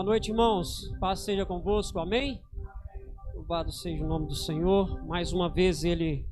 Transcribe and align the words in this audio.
Boa 0.00 0.12
noite, 0.12 0.30
irmãos. 0.30 0.90
Paz 0.98 1.20
seja 1.20 1.44
convosco. 1.44 1.98
Amém? 1.98 2.40
Louvado 3.34 3.70
seja 3.70 4.02
o 4.02 4.08
nome 4.08 4.28
do 4.28 4.34
Senhor. 4.34 5.04
Mais 5.04 5.30
uma 5.30 5.46
vez 5.46 5.84
ele 5.84 6.26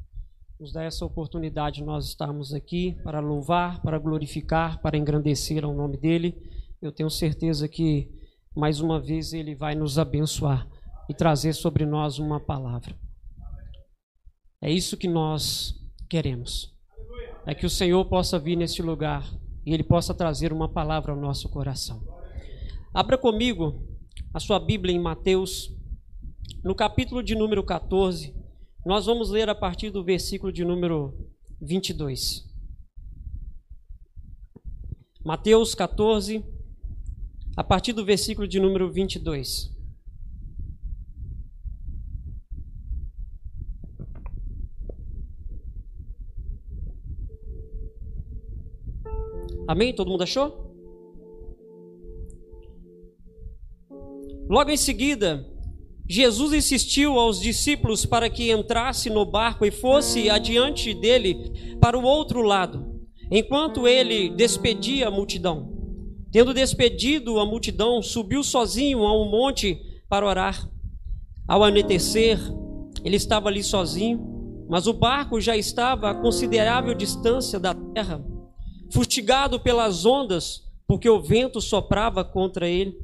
nos 0.58 0.72
dá 0.72 0.84
essa 0.84 1.04
oportunidade 1.04 1.80
de 1.80 1.84
nós 1.84 2.06
estarmos 2.06 2.54
aqui 2.54 2.96
para 3.04 3.20
louvar, 3.20 3.82
para 3.82 3.98
glorificar, 3.98 4.80
para 4.80 4.96
engrandecer 4.96 5.66
ao 5.66 5.74
nome 5.74 5.98
dele. 5.98 6.34
Eu 6.80 6.90
tenho 6.90 7.10
certeza 7.10 7.68
que 7.68 8.10
mais 8.56 8.80
uma 8.80 8.98
vez 8.98 9.34
ele 9.34 9.54
vai 9.54 9.74
nos 9.74 9.98
abençoar 9.98 10.66
e 11.06 11.12
trazer 11.12 11.52
sobre 11.52 11.84
nós 11.84 12.18
uma 12.18 12.40
palavra. 12.40 12.96
É 14.62 14.72
isso 14.72 14.96
que 14.96 15.06
nós 15.06 15.74
queremos. 16.08 16.74
É 17.44 17.54
que 17.54 17.66
o 17.66 17.70
Senhor 17.70 18.02
possa 18.06 18.38
vir 18.38 18.56
neste 18.56 18.80
lugar 18.80 19.30
e 19.66 19.74
ele 19.74 19.84
possa 19.84 20.14
trazer 20.14 20.54
uma 20.54 20.70
palavra 20.70 21.12
ao 21.12 21.20
nosso 21.20 21.50
coração. 21.50 22.17
Abra 22.98 23.16
comigo 23.16 23.80
a 24.34 24.40
sua 24.40 24.58
Bíblia 24.58 24.92
em 24.92 24.98
Mateus, 24.98 25.72
no 26.64 26.74
capítulo 26.74 27.22
de 27.22 27.36
número 27.36 27.62
14. 27.62 28.34
Nós 28.84 29.06
vamos 29.06 29.30
ler 29.30 29.48
a 29.48 29.54
partir 29.54 29.90
do 29.90 30.02
versículo 30.02 30.52
de 30.52 30.64
número 30.64 31.14
22. 31.62 32.44
Mateus 35.24 35.76
14, 35.76 36.44
a 37.56 37.62
partir 37.62 37.92
do 37.92 38.04
versículo 38.04 38.48
de 38.48 38.58
número 38.58 38.90
22. 38.90 39.72
Amém? 49.68 49.94
Todo 49.94 50.10
mundo 50.10 50.24
achou? 50.24 50.67
Logo 54.48 54.70
em 54.70 54.76
seguida, 54.76 55.46
Jesus 56.08 56.54
insistiu 56.54 57.18
aos 57.18 57.38
discípulos 57.38 58.06
para 58.06 58.30
que 58.30 58.50
entrasse 58.50 59.10
no 59.10 59.26
barco 59.26 59.66
e 59.66 59.70
fosse 59.70 60.30
adiante 60.30 60.94
dele 60.94 61.76
para 61.78 61.98
o 61.98 62.02
outro 62.02 62.40
lado, 62.40 62.98
enquanto 63.30 63.86
ele 63.86 64.30
despedia 64.30 65.08
a 65.08 65.10
multidão. 65.10 65.76
Tendo 66.32 66.54
despedido 66.54 67.38
a 67.38 67.44
multidão, 67.44 68.00
subiu 68.02 68.42
sozinho 68.42 69.02
a 69.02 69.20
um 69.20 69.30
monte 69.30 69.78
para 70.08 70.26
orar. 70.26 70.66
Ao 71.46 71.62
anoitecer, 71.62 72.38
ele 73.04 73.16
estava 73.16 73.48
ali 73.48 73.62
sozinho, 73.62 74.66
mas 74.68 74.86
o 74.86 74.94
barco 74.94 75.40
já 75.40 75.56
estava 75.56 76.10
a 76.10 76.14
considerável 76.14 76.94
distância 76.94 77.60
da 77.60 77.74
terra, 77.74 78.24
fustigado 78.90 79.60
pelas 79.60 80.06
ondas, 80.06 80.62
porque 80.86 81.08
o 81.08 81.20
vento 81.20 81.60
soprava 81.60 82.24
contra 82.24 82.66
ele. 82.66 82.96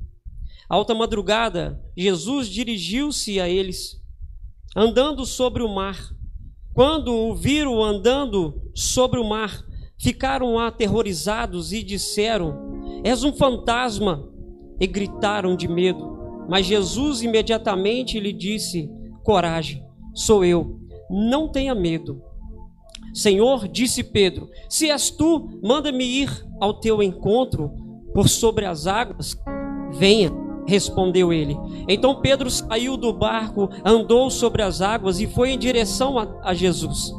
Alta 0.68 0.94
madrugada, 0.94 1.80
Jesus 1.96 2.48
dirigiu-se 2.48 3.38
a 3.40 3.48
eles, 3.48 4.00
andando 4.76 5.26
sobre 5.26 5.62
o 5.62 5.68
mar. 5.68 5.98
Quando 6.72 7.14
o 7.14 7.34
viram 7.34 7.82
andando 7.82 8.70
sobre 8.74 9.20
o 9.20 9.28
mar, 9.28 9.64
ficaram 9.98 10.58
aterrorizados 10.58 11.72
e 11.72 11.82
disseram: 11.82 12.82
És 13.04 13.22
um 13.22 13.32
fantasma! 13.32 14.28
E 14.80 14.86
gritaram 14.86 15.54
de 15.54 15.68
medo. 15.68 16.18
Mas 16.48 16.66
Jesus 16.66 17.22
imediatamente 17.22 18.18
lhe 18.18 18.32
disse: 18.32 18.90
Coragem, 19.22 19.84
sou 20.14 20.44
eu, 20.44 20.80
não 21.08 21.48
tenha 21.48 21.74
medo. 21.74 22.20
Senhor, 23.14 23.68
disse 23.68 24.02
Pedro: 24.02 24.48
Se 24.68 24.90
és 24.90 25.10
tu, 25.10 25.60
manda-me 25.62 26.04
ir 26.04 26.28
ao 26.60 26.80
teu 26.80 27.02
encontro 27.02 27.70
por 28.12 28.28
sobre 28.28 28.64
as 28.64 28.86
águas. 28.86 29.36
Venha. 29.92 30.43
Respondeu 30.66 31.32
ele. 31.32 31.56
Então 31.88 32.20
Pedro 32.20 32.50
saiu 32.50 32.96
do 32.96 33.12
barco, 33.12 33.68
andou 33.84 34.30
sobre 34.30 34.62
as 34.62 34.80
águas 34.80 35.20
e 35.20 35.26
foi 35.26 35.50
em 35.50 35.58
direção 35.58 36.18
a, 36.18 36.26
a 36.42 36.54
Jesus. 36.54 37.12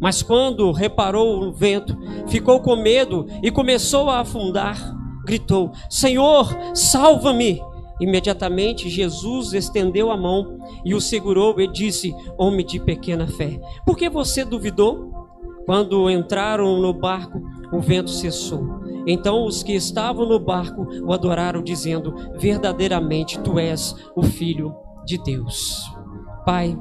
Mas 0.00 0.22
quando 0.22 0.72
reparou 0.72 1.42
o 1.44 1.52
vento, 1.52 1.96
ficou 2.28 2.60
com 2.60 2.76
medo 2.76 3.26
e 3.42 3.50
começou 3.50 4.10
a 4.10 4.20
afundar. 4.20 4.76
Gritou: 5.24 5.72
Senhor, 5.88 6.48
salva-me! 6.74 7.60
Imediatamente 8.00 8.88
Jesus 8.88 9.52
estendeu 9.52 10.10
a 10.10 10.16
mão 10.16 10.58
e 10.84 10.94
o 10.94 11.00
segurou 11.00 11.60
e 11.60 11.68
disse: 11.68 12.14
Homem 12.36 12.66
de 12.66 12.80
pequena 12.80 13.28
fé, 13.28 13.60
por 13.86 13.96
que 13.96 14.08
você 14.08 14.44
duvidou? 14.44 15.10
Quando 15.66 16.10
entraram 16.10 16.80
no 16.80 16.92
barco, 16.92 17.40
o 17.72 17.78
vento 17.78 18.10
cessou 18.10 18.81
então 19.06 19.44
os 19.44 19.62
que 19.62 19.72
estavam 19.72 20.26
no 20.26 20.38
barco 20.38 20.86
o 21.04 21.12
adoraram, 21.12 21.62
dizendo: 21.62 22.14
Verdadeiramente 22.38 23.40
tu 23.40 23.58
és 23.58 23.94
o 24.14 24.22
Filho 24.22 24.74
de 25.04 25.18
Deus. 25.18 25.82
Pai, 26.44 26.76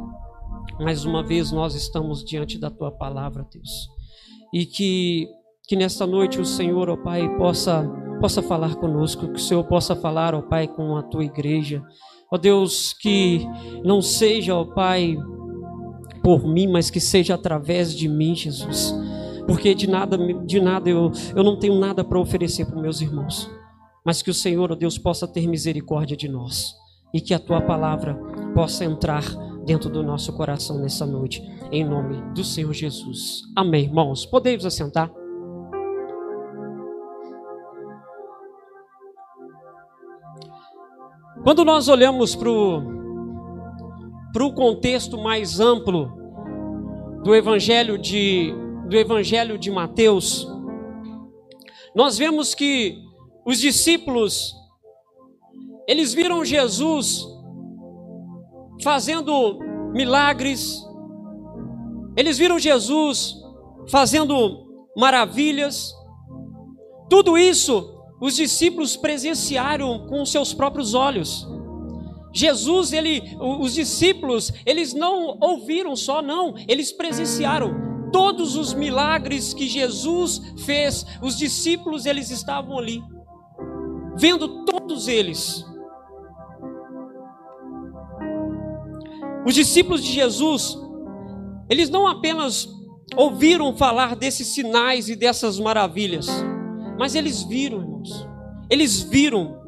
mais 0.79 1.05
uma 1.05 1.23
vez 1.23 1.51
nós 1.51 1.75
estamos 1.75 2.23
diante 2.23 2.59
da 2.59 2.69
tua 2.69 2.91
palavra, 2.91 3.45
Deus. 3.51 3.89
E 4.53 4.65
que, 4.65 5.27
que 5.67 5.75
nesta 5.75 6.05
noite 6.05 6.39
o 6.39 6.45
Senhor, 6.45 6.89
ó 6.89 6.97
Pai, 6.97 7.27
possa, 7.37 7.83
possa 8.19 8.41
falar 8.41 8.75
conosco, 8.75 9.27
que 9.27 9.39
o 9.39 9.43
Senhor 9.43 9.63
possa 9.63 9.95
falar, 9.95 10.35
ó 10.35 10.41
Pai, 10.41 10.67
com 10.67 10.95
a 10.95 11.03
tua 11.03 11.23
igreja. 11.23 11.83
Ó 12.31 12.37
Deus, 12.37 12.93
que 12.93 13.45
não 13.83 14.01
seja, 14.01 14.55
ó 14.55 14.65
Pai, 14.65 15.17
por 16.23 16.47
mim, 16.47 16.67
mas 16.67 16.89
que 16.89 16.99
seja 16.99 17.33
através 17.33 17.95
de 17.95 18.07
mim, 18.07 18.35
Jesus 18.35 18.93
porque 19.51 19.75
de 19.75 19.85
nada, 19.85 20.17
de 20.17 20.61
nada 20.61 20.89
eu, 20.89 21.11
eu 21.35 21.43
não 21.43 21.59
tenho 21.59 21.77
nada 21.77 22.05
para 22.05 22.17
oferecer 22.17 22.65
para 22.65 22.81
meus 22.81 23.01
irmãos. 23.01 23.51
Mas 24.05 24.21
que 24.21 24.29
o 24.29 24.33
Senhor, 24.33 24.71
ó 24.71 24.75
Deus, 24.75 24.97
possa 24.97 25.27
ter 25.27 25.45
misericórdia 25.45 26.15
de 26.15 26.29
nós 26.29 26.73
e 27.13 27.19
que 27.19 27.33
a 27.33 27.39
tua 27.39 27.59
palavra 27.59 28.15
possa 28.55 28.85
entrar 28.85 29.25
dentro 29.65 29.89
do 29.89 30.01
nosso 30.01 30.31
coração 30.37 30.79
nessa 30.79 31.05
noite, 31.05 31.43
em 31.69 31.83
nome 31.83 32.21
do 32.33 32.45
Senhor 32.45 32.71
Jesus. 32.71 33.41
Amém, 33.53 33.83
irmãos. 33.83 34.25
Podemos 34.25 34.65
assentar? 34.65 35.11
Quando 41.43 41.65
nós 41.65 41.89
olhamos 41.89 42.37
para 42.37 42.49
o 42.49 42.85
contexto 44.55 45.21
mais 45.21 45.59
amplo 45.59 46.09
do 47.21 47.35
Evangelho 47.35 47.97
de 47.97 48.60
do 48.91 48.97
Evangelho 48.97 49.57
de 49.57 49.71
Mateus, 49.71 50.45
nós 51.95 52.17
vemos 52.17 52.53
que 52.53 53.01
os 53.45 53.57
discípulos 53.57 54.53
eles 55.87 56.13
viram 56.13 56.43
Jesus 56.43 57.25
fazendo 58.83 59.59
milagres, 59.93 60.85
eles 62.17 62.37
viram 62.37 62.59
Jesus 62.59 63.35
fazendo 63.89 64.91
maravilhas. 64.97 65.93
Tudo 67.09 67.37
isso 67.37 67.97
os 68.19 68.35
discípulos 68.35 68.97
presenciaram 68.97 70.05
com 70.07 70.25
seus 70.25 70.53
próprios 70.53 70.93
olhos. 70.93 71.47
Jesus, 72.33 72.91
ele, 72.91 73.37
os 73.39 73.73
discípulos, 73.73 74.51
eles 74.65 74.93
não 74.93 75.37
ouviram 75.41 75.95
só, 75.95 76.21
não, 76.21 76.53
eles 76.67 76.91
presenciaram 76.91 77.90
todos 78.11 78.55
os 78.55 78.73
milagres 78.73 79.53
que 79.53 79.67
Jesus 79.67 80.41
fez, 80.65 81.05
os 81.21 81.37
discípulos 81.37 82.05
eles 82.05 82.29
estavam 82.29 82.77
ali, 82.77 83.01
vendo 84.15 84.65
todos 84.65 85.07
eles. 85.07 85.65
Os 89.45 89.55
discípulos 89.55 90.03
de 90.03 90.11
Jesus, 90.11 90.77
eles 91.69 91.89
não 91.89 92.05
apenas 92.07 92.69
ouviram 93.15 93.75
falar 93.75 94.15
desses 94.15 94.47
sinais 94.47 95.09
e 95.09 95.15
dessas 95.15 95.59
maravilhas, 95.59 96.27
mas 96.97 97.15
eles 97.15 97.41
viram, 97.43 97.79
irmãos. 97.79 98.27
Eles 98.69 99.01
viram. 99.01 99.59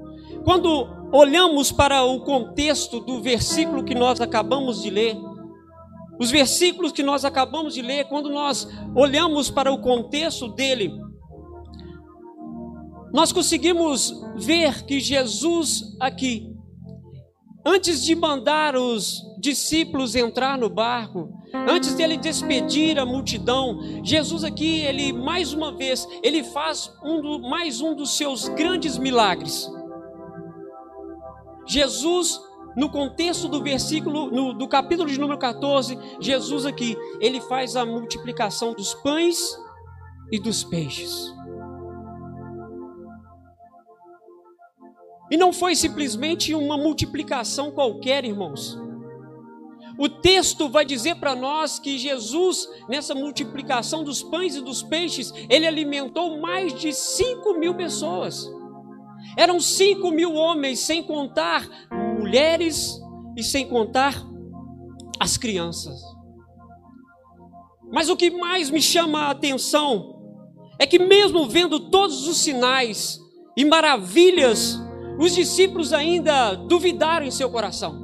Quando 0.45 0.88
olhamos 1.12 1.71
para 1.71 2.03
o 2.03 2.21
contexto 2.21 3.00
do 3.00 3.21
versículo 3.21 3.83
que 3.83 3.95
nós 3.95 4.21
acabamos 4.21 4.81
de 4.81 4.89
ler, 4.89 5.17
os 6.23 6.31
versículos 6.31 6.93
que 6.93 7.03
nós 7.03 7.25
acabamos 7.25 7.73
de 7.73 7.81
ler, 7.81 8.05
quando 8.05 8.29
nós 8.29 8.65
olhamos 8.95 9.51
para 9.51 9.71
o 9.71 9.81
contexto 9.81 10.47
dele, 10.47 10.89
nós 13.13 13.33
conseguimos 13.33 14.13
ver 14.37 14.85
que 14.85 15.01
Jesus 15.01 15.95
aqui, 15.99 16.49
antes 17.65 18.03
de 18.03 18.15
mandar 18.15 18.75
os 18.77 19.21
discípulos 19.37 20.15
entrar 20.15 20.57
no 20.57 20.69
barco, 20.69 21.29
antes 21.53 21.93
dele 21.93 22.15
despedir 22.15 22.97
a 22.97 23.05
multidão, 23.05 24.01
Jesus 24.01 24.45
aqui, 24.45 24.79
ele 24.79 25.11
mais 25.11 25.51
uma 25.51 25.75
vez, 25.75 26.07
ele 26.23 26.41
faz 26.41 26.89
um 27.03 27.21
do, 27.21 27.39
mais 27.41 27.81
um 27.81 27.93
dos 27.93 28.15
seus 28.15 28.47
grandes 28.47 28.97
milagres. 28.97 29.69
Jesus 31.67 32.39
no 32.75 32.89
contexto 32.89 33.47
do 33.47 33.61
versículo, 33.61 34.31
no, 34.31 34.53
do 34.53 34.67
capítulo 34.67 35.09
de 35.09 35.19
número 35.19 35.37
14, 35.37 35.97
Jesus 36.19 36.65
aqui, 36.65 36.97
ele 37.19 37.39
faz 37.41 37.75
a 37.75 37.85
multiplicação 37.85 38.73
dos 38.73 38.93
pães 38.95 39.37
e 40.31 40.39
dos 40.39 40.63
peixes. 40.63 41.33
E 45.29 45.37
não 45.37 45.53
foi 45.53 45.75
simplesmente 45.75 46.53
uma 46.53 46.77
multiplicação 46.77 47.71
qualquer, 47.71 48.25
irmãos. 48.25 48.77
O 49.97 50.09
texto 50.09 50.69
vai 50.69 50.83
dizer 50.83 51.15
para 51.15 51.35
nós 51.35 51.77
que 51.77 51.97
Jesus, 51.99 52.67
nessa 52.89 53.13
multiplicação 53.13 54.03
dos 54.03 54.23
pães 54.23 54.55
e 54.55 54.61
dos 54.61 54.81
peixes, 54.81 55.31
ele 55.49 55.67
alimentou 55.67 56.39
mais 56.39 56.73
de 56.73 56.91
5 56.91 57.59
mil 57.59 57.75
pessoas. 57.75 58.51
Eram 59.37 59.59
5 59.59 60.09
mil 60.11 60.33
homens, 60.33 60.79
sem 60.79 61.03
contar 61.03 61.67
mulheres 62.33 63.00
e 63.38 63.44
sem 63.44 63.68
contar 63.68 64.19
as 65.19 65.38
crianças. 65.38 66.01
Mas 67.91 68.09
o 68.09 68.18
que 68.18 68.31
mais 68.31 68.71
me 68.71 68.81
chama 68.81 69.27
a 69.27 69.30
atenção 69.30 70.19
é 70.80 70.88
que, 70.88 70.97
mesmo 70.97 71.47
vendo 71.47 71.91
todos 71.91 72.27
os 72.27 72.38
sinais 72.38 73.19
e 73.56 73.63
maravilhas, 73.63 74.80
os 75.19 75.35
discípulos 75.35 75.94
ainda 75.94 76.56
duvidaram 76.56 77.27
em 77.27 77.31
seu 77.31 77.51
coração 77.51 78.01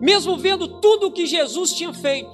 mesmo 0.00 0.34
vendo 0.38 0.80
tudo 0.80 1.08
o 1.08 1.12
que 1.12 1.26
Jesus 1.26 1.74
tinha 1.74 1.92
feito, 1.92 2.30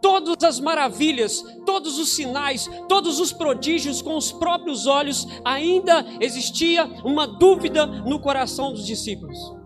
todas 0.00 0.42
as 0.42 0.58
maravilhas, 0.58 1.44
todos 1.66 1.98
os 1.98 2.08
sinais, 2.08 2.66
todos 2.88 3.20
os 3.20 3.30
prodígios 3.30 4.00
com 4.00 4.16
os 4.16 4.32
próprios 4.32 4.86
olhos, 4.86 5.28
ainda 5.44 6.02
existia 6.18 6.86
uma 7.04 7.26
dúvida 7.26 7.84
no 7.84 8.18
coração 8.18 8.72
dos 8.72 8.86
discípulos. 8.86 9.59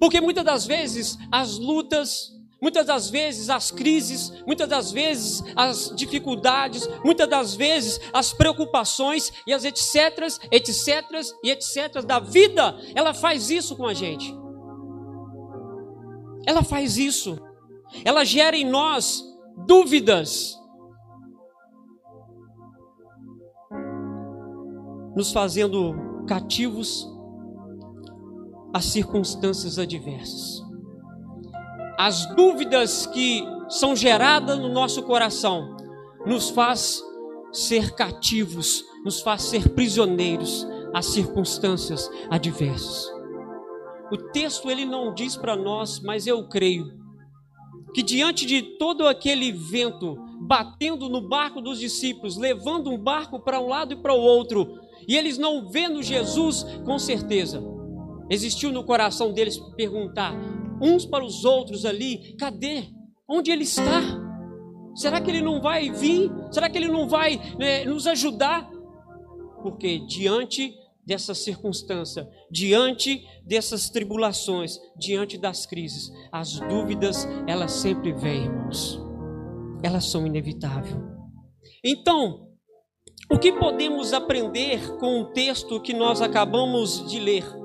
Porque 0.00 0.18
muitas 0.18 0.44
das 0.44 0.66
vezes 0.66 1.18
as 1.30 1.58
lutas, 1.58 2.32
muitas 2.60 2.86
das 2.86 3.10
vezes 3.10 3.50
as 3.50 3.70
crises, 3.70 4.32
muitas 4.46 4.66
das 4.66 4.90
vezes 4.90 5.44
as 5.54 5.92
dificuldades, 5.94 6.88
muitas 7.04 7.28
das 7.28 7.54
vezes 7.54 8.00
as 8.10 8.32
preocupações 8.32 9.30
e 9.46 9.52
as 9.52 9.62
etc, 9.62 10.26
etc 10.50 10.78
e 11.44 11.50
etc 11.50 12.02
da 12.02 12.18
vida, 12.18 12.78
ela 12.94 13.12
faz 13.12 13.50
isso 13.50 13.76
com 13.76 13.86
a 13.86 13.92
gente. 13.92 14.34
Ela 16.46 16.62
faz 16.62 16.96
isso. 16.96 17.38
Ela 18.02 18.24
gera 18.24 18.56
em 18.56 18.64
nós 18.64 19.22
dúvidas. 19.66 20.58
Nos 25.14 25.30
fazendo 25.32 26.24
cativos 26.26 27.09
às 28.72 28.86
circunstâncias 28.86 29.78
adversas. 29.78 30.62
As 31.98 32.26
dúvidas 32.34 33.06
que 33.06 33.44
são 33.68 33.94
geradas 33.94 34.58
no 34.58 34.68
nosso 34.68 35.02
coração 35.02 35.76
nos 36.26 36.50
faz 36.50 37.02
ser 37.52 37.94
cativos, 37.94 38.84
nos 39.04 39.20
faz 39.20 39.42
ser 39.42 39.68
prisioneiros 39.70 40.66
às 40.94 41.06
circunstâncias 41.06 42.10
adversas. 42.30 43.06
O 44.12 44.16
texto 44.16 44.70
ele 44.70 44.84
não 44.84 45.14
diz 45.14 45.36
para 45.36 45.56
nós, 45.56 46.00
mas 46.00 46.26
eu 46.26 46.48
creio 46.48 46.98
que 47.94 48.02
diante 48.02 48.46
de 48.46 48.62
todo 48.78 49.06
aquele 49.06 49.52
vento 49.52 50.16
batendo 50.40 51.08
no 51.08 51.20
barco 51.20 51.60
dos 51.60 51.78
discípulos, 51.78 52.36
levando 52.36 52.90
um 52.90 52.98
barco 52.98 53.38
para 53.40 53.60
um 53.60 53.68
lado 53.68 53.94
e 53.94 53.96
para 53.96 54.14
o 54.14 54.20
outro, 54.20 54.80
e 55.06 55.16
eles 55.16 55.38
não 55.38 55.68
vendo 55.68 56.02
Jesus, 56.02 56.64
com 56.84 56.98
certeza, 56.98 57.62
existiu 58.30 58.72
no 58.72 58.84
coração 58.84 59.32
deles 59.32 59.58
perguntar 59.76 60.34
uns 60.80 61.04
para 61.04 61.24
os 61.24 61.44
outros 61.44 61.84
ali: 61.84 62.34
cadê? 62.38 62.84
Onde 63.28 63.50
ele 63.50 63.64
está? 63.64 64.00
Será 64.94 65.20
que 65.20 65.30
ele 65.30 65.42
não 65.42 65.60
vai 65.60 65.90
vir? 65.90 66.30
Será 66.50 66.68
que 66.68 66.78
ele 66.78 66.88
não 66.88 67.08
vai 67.08 67.40
né, 67.58 67.84
nos 67.84 68.06
ajudar? 68.06 68.68
Porque 69.62 69.98
diante 70.06 70.74
dessa 71.06 71.34
circunstância, 71.34 72.28
diante 72.50 73.24
dessas 73.44 73.90
tribulações, 73.90 74.78
diante 74.96 75.36
das 75.38 75.66
crises, 75.66 76.10
as 76.32 76.60
dúvidas, 76.60 77.26
elas 77.46 77.72
sempre 77.72 78.12
vêm, 78.12 78.44
irmãos. 78.44 79.00
Elas 79.82 80.06
são 80.06 80.26
inevitáveis. 80.26 80.96
Então, 81.84 82.48
o 83.30 83.38
que 83.38 83.52
podemos 83.52 84.12
aprender 84.12 84.96
com 84.98 85.20
o 85.20 85.32
texto 85.32 85.80
que 85.80 85.94
nós 85.94 86.20
acabamos 86.20 87.08
de 87.08 87.18
ler? 87.18 87.59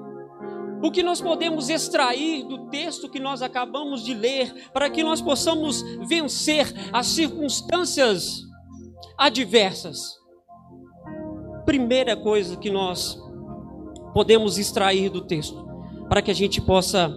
O 0.86 0.92
que 0.92 1.02
nós 1.02 1.20
podemos 1.20 1.68
extrair 1.68 2.46
do 2.46 2.70
texto 2.70 3.10
que 3.10 3.20
nós 3.20 3.42
acabamos 3.42 4.06
de 4.06 4.14
ler 4.14 4.70
para 4.72 4.88
que 4.88 5.02
nós 5.02 5.20
possamos 5.20 5.82
vencer 6.08 6.72
as 6.94 7.08
circunstâncias 7.08 8.44
adversas? 9.18 10.14
Primeira 11.66 12.16
coisa 12.16 12.56
que 12.56 12.70
nós 12.70 13.20
podemos 14.14 14.60
extrair 14.60 15.10
do 15.10 15.22
texto 15.22 15.68
para 16.08 16.22
que 16.22 16.30
a 16.30 16.36
gente 16.36 16.62
possa 16.62 17.12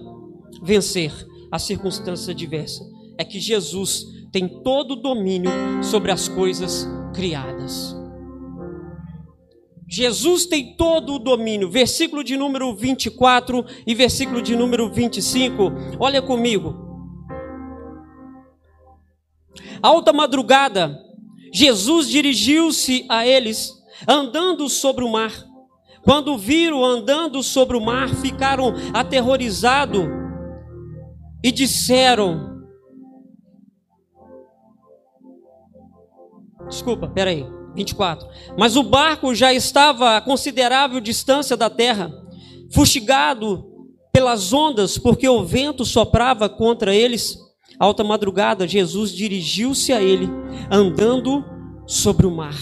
vencer 0.62 1.12
as 1.53 1.61
circunstâncias 1.64 2.31
adversas 2.31 2.87
é 3.19 3.25
que 3.25 3.38
Jesus 3.38 4.03
tem 4.32 4.49
todo 4.62 4.93
o 4.93 5.03
domínio 5.03 5.50
sobre 5.82 6.11
as 6.11 6.26
coisas 6.26 6.88
criadas. 7.12 7.98
Jesus 9.88 10.44
tem 10.44 10.76
todo 10.76 11.14
o 11.14 11.19
domínio. 11.19 11.70
Versículo 11.70 12.23
de 12.23 12.37
número 12.37 12.75
24 12.75 13.64
e 13.87 13.94
versículo 13.94 14.43
de 14.43 14.55
número 14.55 14.93
25. 14.93 15.73
Olha 15.99 16.20
comigo. 16.20 16.87
Alta 19.81 20.12
madrugada, 20.12 20.99
Jesus 21.52 22.08
dirigiu-se 22.08 23.06
a 23.08 23.26
eles, 23.26 23.73
andando 24.06 24.69
sobre 24.69 25.05
o 25.05 25.11
mar. 25.11 25.32
Quando 26.05 26.37
viram 26.37 26.85
andando 26.85 27.43
sobre 27.43 27.76
o 27.76 27.81
mar, 27.81 28.08
ficaram 28.17 28.75
aterrorizados 28.93 30.05
e 31.43 31.50
disseram: 31.50 32.58
Desculpa, 36.69 37.08
peraí, 37.08 37.46
24. 37.75 38.26
Mas 38.59 38.76
o 38.76 38.82
barco 38.82 39.35
já 39.35 39.53
estava 39.53 40.17
a 40.17 40.20
considerável 40.20 41.00
distância 41.00 41.56
da 41.56 41.70
terra, 41.70 42.12
fustigado 42.73 43.65
pelas 44.12 44.53
ondas, 44.53 44.99
porque 44.99 45.29
o 45.29 45.44
vento 45.44 45.85
soprava 45.85 46.49
contra 46.49 46.94
eles. 46.94 47.38
Alta 47.79 48.03
madrugada, 48.03 48.67
Jesus 48.67 49.12
dirigiu-se 49.12 49.93
a 49.93 50.03
ele, 50.03 50.29
andando 50.70 51.44
sobre 51.87 52.26
o 52.26 52.31
mar. 52.31 52.56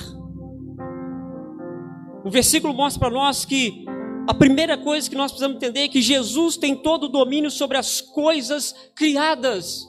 O 2.24 2.30
versículo 2.30 2.74
mostra 2.74 3.00
para 3.00 3.14
nós 3.14 3.44
que 3.44 3.84
a 4.28 4.34
primeira 4.34 4.76
coisa 4.76 5.08
que 5.08 5.16
nós 5.16 5.30
precisamos 5.30 5.56
entender 5.56 5.84
é 5.84 5.88
que 5.88 6.02
Jesus 6.02 6.56
tem 6.56 6.74
todo 6.74 7.04
o 7.04 7.08
domínio 7.08 7.50
sobre 7.50 7.78
as 7.78 8.00
coisas 8.00 8.74
criadas. 8.94 9.86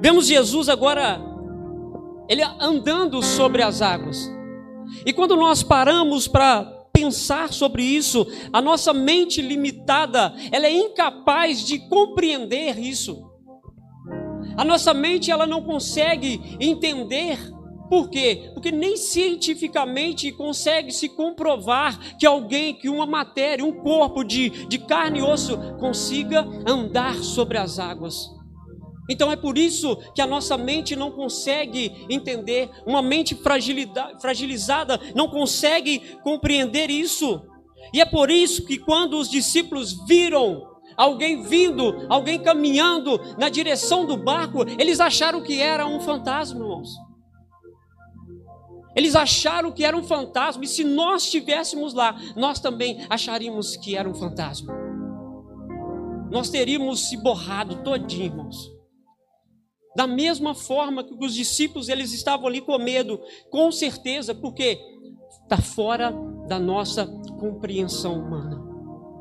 Vemos 0.00 0.26
Jesus 0.26 0.68
agora, 0.68 1.20
ele 2.28 2.42
andando 2.60 3.22
sobre 3.22 3.62
as 3.62 3.82
águas. 3.82 4.30
E 5.04 5.12
quando 5.12 5.36
nós 5.36 5.62
paramos 5.62 6.28
para 6.28 6.64
pensar 6.92 7.52
sobre 7.52 7.82
isso, 7.82 8.26
a 8.52 8.62
nossa 8.62 8.92
mente 8.92 9.42
limitada, 9.42 10.32
ela 10.52 10.66
é 10.66 10.72
incapaz 10.72 11.66
de 11.66 11.78
compreender 11.88 12.78
isso. 12.78 13.30
A 14.56 14.64
nossa 14.64 14.94
mente 14.94 15.30
ela 15.30 15.46
não 15.46 15.62
consegue 15.62 16.56
entender 16.60 17.38
por 17.88 18.08
quê? 18.08 18.50
Porque 18.54 18.72
nem 18.72 18.96
cientificamente 18.96 20.32
consegue 20.32 20.90
se 20.90 21.08
comprovar 21.08 22.16
que 22.16 22.26
alguém, 22.26 22.74
que 22.74 22.88
uma 22.88 23.06
matéria, 23.06 23.64
um 23.64 23.72
corpo 23.72 24.24
de, 24.24 24.50
de 24.66 24.78
carne 24.78 25.18
e 25.18 25.22
osso 25.22 25.56
consiga 25.78 26.46
andar 26.66 27.14
sobre 27.16 27.58
as 27.58 27.78
águas. 27.78 28.30
Então 29.08 29.30
é 29.30 29.36
por 29.36 29.58
isso 29.58 29.96
que 30.14 30.22
a 30.22 30.26
nossa 30.26 30.56
mente 30.56 30.96
não 30.96 31.10
consegue 31.10 32.06
entender, 32.08 32.70
uma 32.86 33.02
mente 33.02 33.34
fragilizada 34.20 34.98
não 35.14 35.28
consegue 35.28 36.16
compreender 36.22 36.90
isso. 36.90 37.42
E 37.92 38.00
é 38.00 38.04
por 38.04 38.30
isso 38.30 38.64
que 38.64 38.78
quando 38.78 39.18
os 39.18 39.30
discípulos 39.30 40.06
viram 40.06 40.66
alguém 40.96 41.42
vindo, 41.42 42.06
alguém 42.08 42.40
caminhando 42.40 43.20
na 43.38 43.48
direção 43.48 44.06
do 44.06 44.16
barco, 44.16 44.64
eles 44.78 45.00
acharam 45.00 45.42
que 45.42 45.60
era 45.60 45.86
um 45.86 46.00
fantasma, 46.00 46.60
irmãos. 46.60 46.90
Eles 48.96 49.16
acharam 49.16 49.72
que 49.72 49.84
era 49.84 49.96
um 49.96 50.04
fantasma, 50.04 50.64
e 50.64 50.68
se 50.68 50.84
nós 50.84 51.24
estivéssemos 51.24 51.94
lá, 51.94 52.16
nós 52.36 52.60
também 52.60 53.04
acharíamos 53.10 53.76
que 53.76 53.96
era 53.96 54.08
um 54.08 54.14
fantasma. 54.14 54.72
Nós 56.30 56.48
teríamos 56.48 57.08
se 57.08 57.16
borrado 57.16 57.82
todinho, 57.82 58.24
irmãos. 58.24 58.73
Da 59.96 60.06
mesma 60.06 60.54
forma 60.54 61.04
que 61.04 61.14
os 61.24 61.34
discípulos 61.34 61.88
eles 61.88 62.12
estavam 62.12 62.46
ali 62.48 62.60
com 62.60 62.76
medo, 62.78 63.20
com 63.50 63.70
certeza, 63.70 64.34
porque 64.34 64.78
está 65.42 65.58
fora 65.58 66.12
da 66.48 66.58
nossa 66.58 67.06
compreensão 67.38 68.18
humana. 68.18 68.62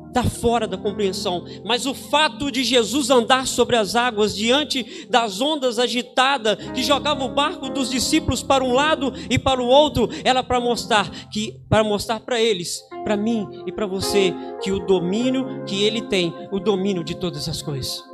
está 0.08 0.24
fora 0.24 0.68
da 0.68 0.78
compreensão. 0.78 1.44
Mas 1.66 1.88
o 1.88 1.94
fato 1.96 2.52
de 2.52 2.64
Jesus 2.64 3.10
andar 3.10 3.48
sobre 3.48 3.76
as 3.76 3.96
águas 3.96 4.36
diante 4.36 5.08
das 5.10 5.42
ondas 5.42 5.80
agitadas 5.80 6.56
que 6.72 6.84
jogavam 6.84 7.32
o 7.32 7.34
barco 7.34 7.68
dos 7.70 7.90
discípulos 7.90 8.44
para 8.44 8.64
um 8.64 8.74
lado 8.74 9.12
e 9.28 9.40
para 9.40 9.60
o 9.60 9.66
outro, 9.66 10.08
era 10.24 10.44
para 10.44 10.60
mostrar 10.60 11.10
que 11.32 11.60
para 11.68 11.84
mostrar 11.84 12.20
para 12.20 12.40
eles, 12.40 12.80
para 13.04 13.18
mim 13.18 13.48
e 13.66 13.72
para 13.72 13.88
você 13.88 14.36
que 14.62 14.72
o 14.72 14.86
domínio 14.86 15.66
que 15.66 15.84
ele 15.84 16.04
tem, 16.04 16.32
o 16.52 16.60
domínio 16.60 17.04
de 17.04 17.16
todas 17.16 17.50
as 17.50 17.64
coisas. 17.64 18.13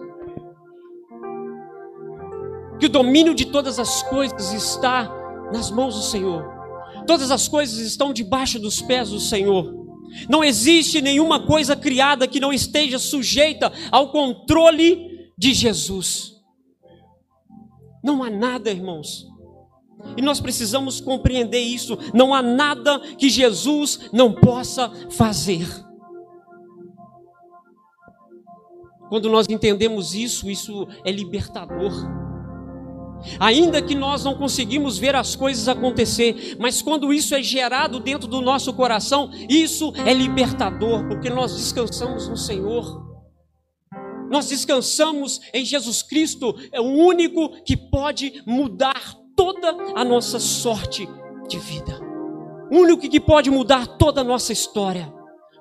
Que 2.80 2.86
o 2.86 2.90
domínio 2.90 3.36
de 3.36 3.46
todas 3.46 3.80
as 3.80 4.04
coisas 4.04 4.54
está 4.54 5.12
nas 5.52 5.70
mãos 5.70 5.96
do 5.96 6.02
Senhor. 6.02 6.44
Todas 7.06 7.32
as 7.32 7.48
coisas 7.48 7.80
estão 7.80 8.14
debaixo 8.14 8.60
dos 8.60 8.82
pés 8.82 9.10
do 9.10 9.20
Senhor. 9.20 9.80
Não 10.28 10.44
existe 10.44 11.02
nenhuma 11.02 11.46
coisa 11.46 11.76
criada 11.76 12.28
que 12.28 12.40
não 12.40 12.52
esteja 12.52 12.98
sujeita 12.98 13.72
ao 13.92 14.12
controle 14.12 15.32
de 15.38 15.54
Jesus. 15.54 16.34
Não 18.04 18.24
há 18.24 18.30
nada, 18.30 18.72
irmãos. 18.72 19.28
E 20.16 20.22
nós 20.22 20.40
precisamos 20.40 21.02
compreender 21.02 21.60
isso. 21.60 21.98
Não 22.14 22.34
há 22.34 22.42
nada 22.42 23.00
que 23.18 23.30
Jesus 23.30 24.10
não 24.14 24.34
possa 24.34 24.90
fazer. 25.12 25.68
Quando 29.10 29.30
nós 29.30 29.48
entendemos 29.50 30.14
isso, 30.14 30.50
isso 30.50 30.88
é 31.04 31.12
libertador. 31.12 31.92
Ainda 33.40 33.82
que 33.82 33.96
nós 33.96 34.24
não 34.24 34.36
conseguimos 34.36 34.98
ver 34.98 35.16
as 35.16 35.36
coisas 35.36 35.68
acontecer, 35.68 36.56
mas 36.60 36.82
quando 36.82 37.14
isso 37.14 37.36
é 37.36 37.42
gerado 37.42 38.00
dentro 38.00 38.28
do 38.28 38.42
nosso 38.42 38.74
coração, 38.74 39.30
isso 39.50 39.94
é 40.06 40.14
libertador, 40.14 41.08
porque 41.08 41.30
nós 41.30 41.56
descansamos 41.56 42.28
no 42.28 42.38
Senhor. 42.38 43.08
Nós 44.30 44.48
descansamos 44.48 45.40
em 45.54 45.66
Jesus 45.66 46.04
Cristo, 46.04 46.56
é 46.72 46.80
o 46.80 46.86
único 46.86 47.64
que 47.64 47.76
pode 47.76 48.44
mudar 48.46 49.16
toda 49.36 49.70
a 49.96 50.06
nossa 50.06 50.40
sorte 50.40 51.08
de 51.48 51.58
vida. 51.58 52.00
O 52.72 52.78
único 52.78 53.10
que 53.10 53.20
pode 53.20 53.50
mudar 53.50 53.88
toda 53.98 54.22
a 54.22 54.24
nossa 54.24 54.54
história. 54.54 55.12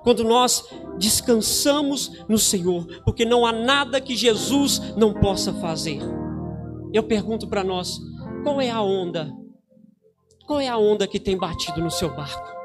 Quando 0.03 0.23
nós 0.23 0.63
descansamos 0.97 2.23
no 2.27 2.37
Senhor, 2.37 2.85
porque 3.03 3.25
não 3.25 3.45
há 3.45 3.51
nada 3.51 3.99
que 3.99 4.15
Jesus 4.15 4.79
não 4.95 5.13
possa 5.13 5.51
fazer. 5.53 5.99
Eu 6.93 7.03
pergunto 7.03 7.47
para 7.47 7.63
nós: 7.63 7.99
qual 8.43 8.59
é 8.59 8.69
a 8.69 8.81
onda? 8.81 9.31
Qual 10.45 10.59
é 10.59 10.67
a 10.67 10.77
onda 10.77 11.07
que 11.07 11.19
tem 11.19 11.37
batido 11.37 11.81
no 11.81 11.91
seu 11.91 12.15
barco? 12.15 12.59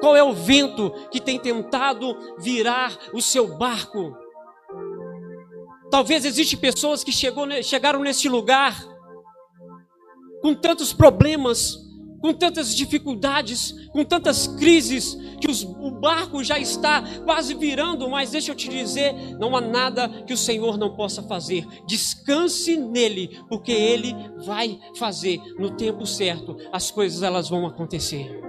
Qual 0.00 0.16
é 0.16 0.22
o 0.22 0.32
vento 0.32 0.90
que 1.10 1.20
tem 1.20 1.38
tentado 1.38 2.16
virar 2.38 2.96
o 3.12 3.20
seu 3.20 3.56
barco? 3.56 4.16
Talvez 5.90 6.24
existem 6.24 6.58
pessoas 6.58 7.02
que 7.02 7.12
chegou, 7.12 7.46
chegaram 7.62 8.00
neste 8.00 8.28
lugar 8.28 8.80
com 10.40 10.54
tantos 10.54 10.92
problemas, 10.92 11.76
com 12.20 12.34
tantas 12.34 12.74
dificuldades, 12.74 13.88
com 13.90 14.04
tantas 14.04 14.46
crises, 14.46 15.14
que 15.40 15.50
os, 15.50 15.62
o 15.62 15.90
barco 15.90 16.44
já 16.44 16.58
está 16.58 17.02
quase 17.24 17.54
virando, 17.54 18.08
mas 18.08 18.30
deixa 18.30 18.52
eu 18.52 18.54
te 18.54 18.68
dizer: 18.68 19.14
não 19.38 19.56
há 19.56 19.60
nada 19.60 20.08
que 20.24 20.34
o 20.34 20.36
Senhor 20.36 20.76
não 20.76 20.94
possa 20.94 21.22
fazer. 21.22 21.66
Descanse 21.86 22.76
nele, 22.76 23.40
porque 23.48 23.72
ele 23.72 24.14
vai 24.44 24.78
fazer 24.98 25.40
no 25.58 25.70
tempo 25.70 26.06
certo, 26.06 26.56
as 26.72 26.90
coisas 26.90 27.22
elas 27.22 27.48
vão 27.48 27.66
acontecer. 27.66 28.40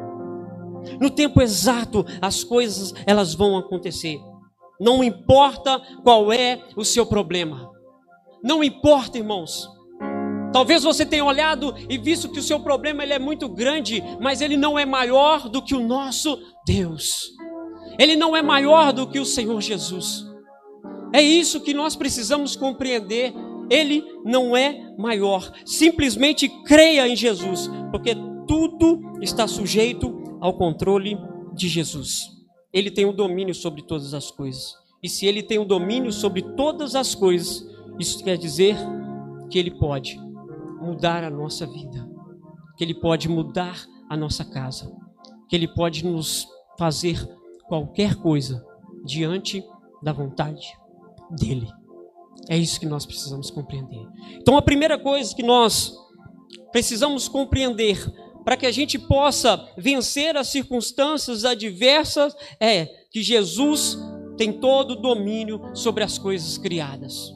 No 1.00 1.10
tempo 1.10 1.42
exato, 1.42 2.06
as 2.22 2.44
coisas 2.44 2.94
elas 3.06 3.34
vão 3.34 3.58
acontecer. 3.58 4.20
Não 4.80 5.04
importa 5.04 5.80
qual 6.04 6.34
é 6.34 6.60
o 6.76 6.84
seu 6.84 7.06
problema. 7.06 7.72
Não 8.44 8.64
importa, 8.64 9.18
irmãos. 9.20 9.70
Talvez 10.52 10.84
você 10.84 11.06
tenha 11.06 11.24
olhado 11.24 11.74
e 11.90 11.98
visto 11.98 12.30
que 12.30 12.40
o 12.40 12.44
seu 12.44 12.60
problema 12.60 13.04
ele 13.04 13.14
é 13.14 13.20
muito 13.20 13.48
grande, 13.48 14.04
mas 14.20 14.42
ele 14.42 14.58
não 14.58 14.78
é 14.78 14.86
maior 14.86 15.48
do 15.48 15.62
que 15.62 15.74
o 15.74 15.80
nosso 15.80 16.38
Deus. 16.66 17.30
Ele 17.98 18.16
não 18.16 18.36
é 18.36 18.42
maior 18.42 18.92
do 18.92 19.08
que 19.08 19.20
o 19.20 19.26
Senhor 19.26 19.62
Jesus. 19.62 20.26
É 21.14 21.22
isso 21.22 21.62
que 21.62 21.74
nós 21.74 21.96
precisamos 21.96 22.56
compreender. 22.56 23.34
Ele 23.70 24.04
não 24.26 24.56
é 24.56 24.94
maior. 24.98 25.52
Simplesmente 25.66 26.50
creia 26.66 27.08
em 27.08 27.16
Jesus, 27.16 27.70
porque 27.90 28.14
tudo 28.46 29.00
está 29.22 29.48
sujeito 29.48 30.38
ao 30.42 30.54
controle 30.54 31.18
de 31.54 31.70
Jesus. 31.70 32.28
Ele 32.74 32.92
tem 32.92 33.06
o 33.06 33.14
domínio 33.14 33.56
sobre 33.56 33.84
todas 33.84 34.14
as 34.14 34.30
coisas. 34.32 34.74
E 35.02 35.08
se 35.08 35.26
ele 35.26 35.42
tem 35.42 35.60
o 35.60 35.66
domínio 35.66 36.12
sobre 36.12 36.42
todas 36.42 36.96
as 36.96 37.16
coisas, 37.16 37.66
isso 37.98 38.22
quer 38.24 38.38
dizer 38.38 38.76
que 39.50 39.58
ele 39.58 39.72
pode 39.72 40.20
mudar 40.82 41.24
a 41.24 41.30
nossa 41.30 41.66
vida, 41.66 42.08
que 42.78 42.84
Ele 42.84 42.96
pode 42.96 43.30
mudar 43.30 43.86
a 44.10 44.18
nossa 44.18 44.44
casa, 44.44 44.92
que 45.48 45.56
Ele 45.56 45.68
pode 45.68 46.06
nos 46.06 46.48
fazer 46.78 47.24
qualquer 47.68 48.16
coisa 48.16 48.66
diante 49.06 49.64
da 50.02 50.12
vontade 50.12 50.68
dEle. 51.30 51.68
É 52.50 52.58
isso 52.58 52.80
que 52.80 52.86
nós 52.86 53.06
precisamos 53.06 53.52
compreender. 53.52 54.06
Então, 54.34 54.58
a 54.58 54.62
primeira 54.62 54.98
coisa 54.98 55.36
que 55.36 55.44
nós 55.44 55.96
precisamos 56.72 57.28
compreender 57.28 57.98
para 58.44 58.58
que 58.58 58.66
a 58.66 58.72
gente 58.72 58.98
possa 58.98 59.70
vencer 59.78 60.36
as 60.36 60.48
circunstâncias 60.48 61.46
adversas 61.46 62.36
é 62.60 62.86
que 63.12 63.22
Jesus 63.22 63.98
tem 64.38 64.52
todo 64.52 64.92
o 64.92 65.02
domínio 65.02 65.62
sobre 65.76 66.04
as 66.04 66.18
coisas 66.18 66.58
criadas. 66.58 67.32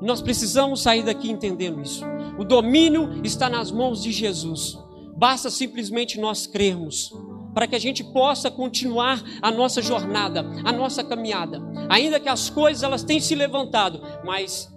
Nós 0.00 0.20
precisamos 0.22 0.82
sair 0.82 1.02
daqui 1.02 1.30
entendendo 1.30 1.82
isso. 1.82 2.04
O 2.38 2.44
domínio 2.44 3.20
está 3.22 3.48
nas 3.48 3.70
mãos 3.70 4.02
de 4.02 4.12
Jesus. 4.12 4.78
Basta 5.16 5.50
simplesmente 5.50 6.18
nós 6.18 6.46
crermos 6.46 7.12
para 7.52 7.66
que 7.66 7.74
a 7.74 7.78
gente 7.78 8.02
possa 8.04 8.50
continuar 8.50 9.22
a 9.42 9.50
nossa 9.50 9.82
jornada, 9.82 10.44
a 10.64 10.72
nossa 10.72 11.02
caminhada. 11.04 11.60
Ainda 11.88 12.20
que 12.20 12.28
as 12.28 12.48
coisas 12.48 12.82
elas 12.82 13.02
tenham 13.02 13.20
se 13.20 13.34
levantado, 13.34 14.00
mas 14.24 14.72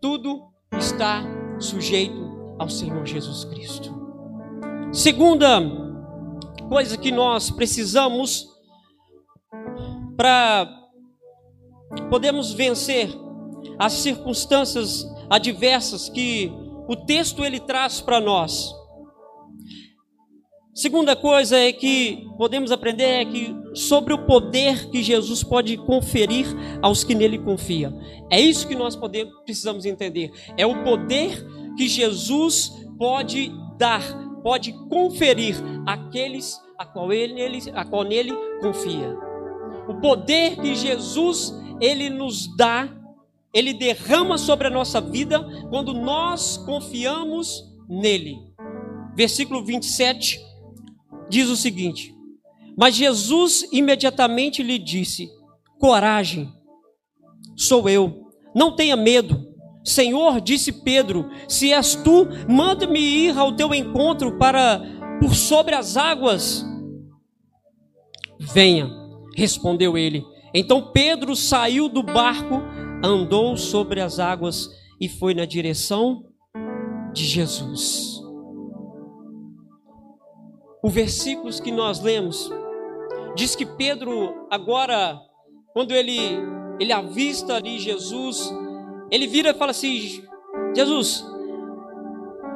tudo 0.00 0.50
está 0.78 1.22
sujeito 1.58 2.54
ao 2.58 2.68
Senhor 2.68 3.04
Jesus 3.04 3.44
Cristo. 3.44 3.92
Segunda 4.92 5.60
coisa 6.68 6.96
que 6.96 7.10
nós 7.10 7.50
precisamos 7.50 8.46
para 10.16 10.68
podermos 12.08 12.52
vencer 12.52 13.10
as 13.78 13.92
circunstâncias 13.94 15.06
adversas 15.28 16.08
que 16.08 16.52
o 16.88 16.96
texto 16.96 17.44
ele 17.44 17.60
traz 17.60 18.00
para 18.00 18.20
nós. 18.20 18.74
Segunda 20.74 21.14
coisa 21.14 21.58
é 21.58 21.72
que 21.72 22.26
podemos 22.38 22.72
aprender 22.72 23.04
é 23.04 23.24
que 23.24 23.54
sobre 23.74 24.14
o 24.14 24.24
poder 24.26 24.90
que 24.90 25.02
Jesus 25.02 25.42
pode 25.42 25.76
conferir 25.76 26.46
aos 26.80 27.04
que 27.04 27.14
nele 27.14 27.38
confiam. 27.38 28.00
É 28.30 28.40
isso 28.40 28.66
que 28.66 28.74
nós 28.74 28.96
podemos, 28.96 29.32
precisamos 29.44 29.84
entender. 29.84 30.30
É 30.56 30.64
o 30.64 30.82
poder 30.82 31.44
que 31.76 31.88
Jesus 31.88 32.72
pode 32.98 33.52
dar, 33.76 34.02
pode 34.42 34.72
conferir 34.88 35.56
àqueles 35.86 36.58
a 36.78 36.86
qual 36.86 37.12
ele, 37.12 37.42
a 37.74 37.84
qual 37.84 38.04
nele 38.04 38.32
confia. 38.60 39.14
O 39.88 40.00
poder 40.00 40.56
que 40.56 40.74
Jesus 40.74 41.52
ele 41.80 42.08
nos 42.08 42.54
dá 42.56 42.88
ele 43.52 43.74
derrama 43.74 44.38
sobre 44.38 44.68
a 44.68 44.70
nossa 44.70 45.00
vida 45.00 45.44
quando 45.68 45.92
nós 45.92 46.56
confiamos 46.56 47.64
nele. 47.88 48.36
Versículo 49.16 49.64
27 49.64 50.40
diz 51.28 51.48
o 51.48 51.56
seguinte: 51.56 52.14
Mas 52.76 52.94
Jesus 52.94 53.66
imediatamente 53.72 54.62
lhe 54.62 54.78
disse: 54.78 55.28
Coragem, 55.78 56.48
sou 57.56 57.88
eu, 57.88 58.28
não 58.54 58.74
tenha 58.74 58.96
medo. 58.96 59.48
Senhor, 59.82 60.42
disse 60.42 60.72
Pedro, 60.72 61.30
se 61.48 61.72
és 61.72 61.94
tu, 61.94 62.28
manda-me 62.46 63.00
ir 63.00 63.38
ao 63.38 63.56
teu 63.56 63.74
encontro 63.74 64.36
para 64.36 64.82
por 65.18 65.34
sobre 65.34 65.74
as 65.74 65.96
águas. 65.96 66.64
Venha, 68.38 68.90
respondeu 69.36 69.96
ele. 69.96 70.22
Então 70.52 70.92
Pedro 70.92 71.34
saiu 71.34 71.88
do 71.88 72.02
barco 72.02 72.60
andou 73.02 73.56
sobre 73.56 74.00
as 74.00 74.18
águas 74.18 74.68
e 75.00 75.08
foi 75.08 75.34
na 75.34 75.44
direção 75.44 76.24
de 77.12 77.24
Jesus. 77.24 78.20
O 80.82 80.88
versículo 80.88 81.52
que 81.62 81.70
nós 81.70 82.00
lemos 82.00 82.50
diz 83.34 83.54
que 83.54 83.66
Pedro 83.66 84.46
agora, 84.50 85.20
quando 85.72 85.92
ele 85.92 86.38
ele 86.80 86.92
avista 86.94 87.56
ali 87.56 87.78
Jesus, 87.78 88.50
ele 89.10 89.26
vira 89.26 89.50
e 89.50 89.54
fala 89.54 89.72
assim: 89.72 90.24
Jesus, 90.74 91.24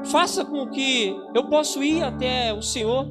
faça 0.07 0.45
com 0.45 0.67
que 0.69 1.15
eu 1.35 1.49
possa 1.49 1.85
ir 1.85 2.03
até 2.03 2.55
o 2.55 2.63
Senhor, 2.63 3.07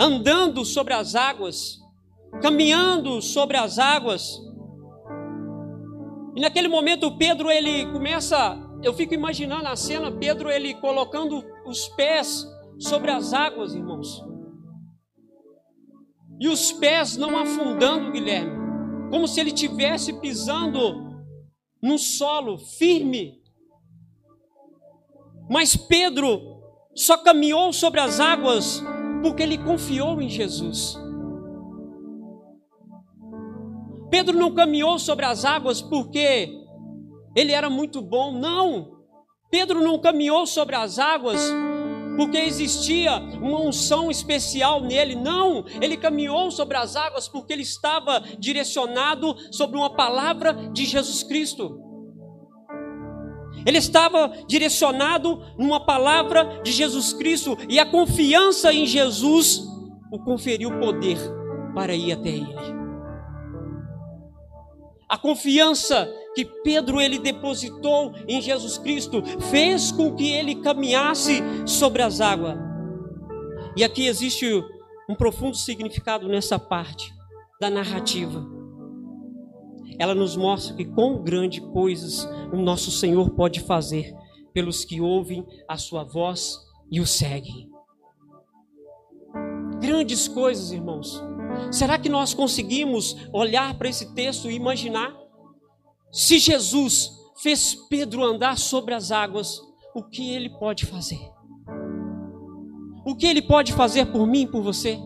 andando 0.00 0.64
sobre 0.64 0.94
as 0.94 1.14
águas. 1.14 1.78
caminhando 2.42 3.22
sobre 3.22 3.56
as 3.56 3.78
águas. 3.78 4.40
E 6.34 6.40
naquele 6.40 6.68
momento 6.68 7.16
Pedro 7.16 7.50
ele 7.50 7.86
começa, 7.92 8.58
eu 8.82 8.92
fico 8.92 9.14
imaginando 9.14 9.68
a 9.68 9.76
cena, 9.76 10.10
Pedro 10.10 10.50
ele 10.50 10.74
colocando 10.74 11.44
os 11.64 11.88
pés 11.88 12.46
sobre 12.78 13.10
as 13.10 13.32
águas, 13.32 13.74
irmãos. 13.74 14.22
E 16.40 16.48
os 16.48 16.72
pés 16.72 17.16
não 17.16 17.38
afundando, 17.38 18.10
Guilherme, 18.10 18.52
como 19.10 19.28
se 19.28 19.40
ele 19.40 19.52
tivesse 19.52 20.12
pisando 20.20 21.22
num 21.80 21.98
solo 21.98 22.58
firme. 22.58 23.40
Mas 25.48 25.76
Pedro 25.76 26.40
só 26.94 27.16
caminhou 27.18 27.72
sobre 27.72 28.00
as 28.00 28.18
águas 28.18 28.82
porque 29.22 29.42
ele 29.42 29.58
confiou 29.58 30.20
em 30.20 30.28
Jesus. 30.28 30.98
Pedro 34.14 34.38
não 34.38 34.54
caminhou 34.54 34.96
sobre 34.96 35.24
as 35.24 35.44
águas 35.44 35.82
porque 35.82 36.48
ele 37.34 37.50
era 37.50 37.68
muito 37.68 38.00
bom, 38.00 38.30
não. 38.30 38.92
Pedro 39.50 39.82
não 39.82 39.98
caminhou 39.98 40.46
sobre 40.46 40.76
as 40.76 41.00
águas 41.00 41.52
porque 42.16 42.38
existia 42.38 43.10
uma 43.42 43.60
unção 43.60 44.12
especial 44.12 44.80
nele. 44.80 45.16
Não, 45.16 45.64
ele 45.80 45.96
caminhou 45.96 46.52
sobre 46.52 46.76
as 46.76 46.94
águas 46.94 47.26
porque 47.26 47.52
ele 47.52 47.62
estava 47.62 48.20
direcionado 48.38 49.34
sobre 49.50 49.76
uma 49.76 49.96
palavra 49.96 50.52
de 50.72 50.84
Jesus 50.84 51.24
Cristo. 51.24 51.76
Ele 53.66 53.78
estava 53.78 54.28
direcionado 54.46 55.42
numa 55.58 55.84
palavra 55.84 56.60
de 56.62 56.70
Jesus 56.70 57.12
Cristo 57.12 57.58
e 57.68 57.80
a 57.80 57.90
confiança 57.90 58.72
em 58.72 58.86
Jesus 58.86 59.60
o 60.12 60.22
conferiu 60.22 60.70
poder 60.78 61.18
para 61.74 61.96
ir 61.96 62.12
até 62.12 62.28
ele. 62.28 62.83
A 65.14 65.16
confiança 65.16 66.12
que 66.34 66.44
Pedro 66.44 67.00
ele 67.00 67.20
depositou 67.20 68.12
em 68.26 68.42
Jesus 68.42 68.76
Cristo 68.76 69.22
fez 69.48 69.92
com 69.92 70.12
que 70.12 70.28
ele 70.28 70.56
caminhasse 70.56 71.40
sobre 71.64 72.02
as 72.02 72.20
águas. 72.20 72.58
E 73.76 73.84
aqui 73.84 74.08
existe 74.08 74.44
um 75.08 75.14
profundo 75.14 75.56
significado 75.56 76.26
nessa 76.26 76.58
parte 76.58 77.14
da 77.60 77.70
narrativa. 77.70 78.44
Ela 80.00 80.16
nos 80.16 80.36
mostra 80.36 80.74
que 80.74 80.84
quão 80.84 81.22
grandes 81.22 81.60
coisas 81.60 82.28
o 82.52 82.56
nosso 82.56 82.90
Senhor 82.90 83.30
pode 83.30 83.60
fazer 83.60 84.12
pelos 84.52 84.84
que 84.84 85.00
ouvem 85.00 85.46
a 85.68 85.76
sua 85.76 86.02
voz 86.02 86.58
e 86.90 87.00
o 87.00 87.06
seguem. 87.06 87.70
Grandes 89.80 90.26
coisas, 90.26 90.72
irmãos. 90.72 91.22
Será 91.70 91.98
que 91.98 92.08
nós 92.08 92.34
conseguimos 92.34 93.16
olhar 93.32 93.74
para 93.76 93.88
esse 93.88 94.14
texto 94.14 94.50
e 94.50 94.54
imaginar 94.54 95.14
se 96.12 96.38
Jesus 96.38 97.10
fez 97.42 97.74
Pedro 97.88 98.22
andar 98.22 98.56
sobre 98.56 98.94
as 98.94 99.10
águas, 99.10 99.60
o 99.94 100.02
que 100.02 100.32
ele 100.32 100.48
pode 100.48 100.86
fazer? 100.86 101.20
O 103.04 103.14
que 103.16 103.26
ele 103.26 103.42
pode 103.42 103.72
fazer 103.72 104.06
por 104.06 104.26
mim 104.26 104.46
por 104.46 104.62
você? 104.62 104.98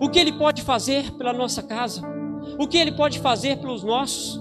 O 0.00 0.10
que 0.10 0.18
ele 0.18 0.32
pode 0.32 0.62
fazer 0.62 1.12
pela 1.12 1.32
nossa 1.32 1.62
casa? 1.62 2.02
O 2.58 2.66
que 2.66 2.76
ele 2.76 2.92
pode 2.92 3.18
fazer 3.20 3.58
pelos 3.58 3.82
nossos? 3.82 4.40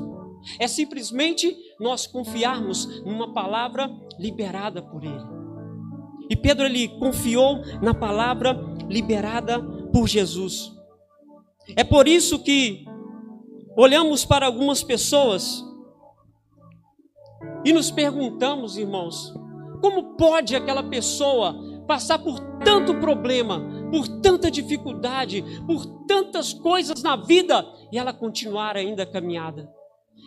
É 0.60 0.68
simplesmente 0.68 1.56
nós 1.80 2.08
confiarmos 2.08 3.04
numa 3.04 3.34
palavra 3.34 3.90
liberada 4.20 4.82
por 4.82 5.04
ele. 5.04 5.24
E 6.30 6.36
Pedro 6.36 6.66
ele 6.66 6.90
confiou 7.00 7.62
na 7.82 7.94
palavra 7.94 8.60
liberada 8.90 9.62
por 9.92 10.08
Jesus. 10.08 10.77
É 11.76 11.84
por 11.84 12.08
isso 12.08 12.40
que 12.40 12.86
olhamos 13.76 14.26
para 14.26 14.46
algumas 14.46 14.84
pessoas 14.84 15.64
e 17.64 17.74
nos 17.74 17.92
perguntamos, 17.92 18.78
irmãos, 18.78 19.34
como 19.82 20.16
pode 20.16 20.56
aquela 20.56 20.84
pessoa 20.84 21.56
passar 21.88 22.20
por 22.20 22.40
tanto 22.64 22.96
problema, 22.96 23.62
por 23.92 24.08
tanta 24.22 24.50
dificuldade, 24.50 25.44
por 25.66 25.86
tantas 26.06 26.54
coisas 26.54 27.04
na 27.04 27.16
vida 27.16 27.66
e 27.92 27.98
ela 27.98 28.14
continuar 28.14 28.76
ainda 28.76 29.06
caminhada? 29.06 29.77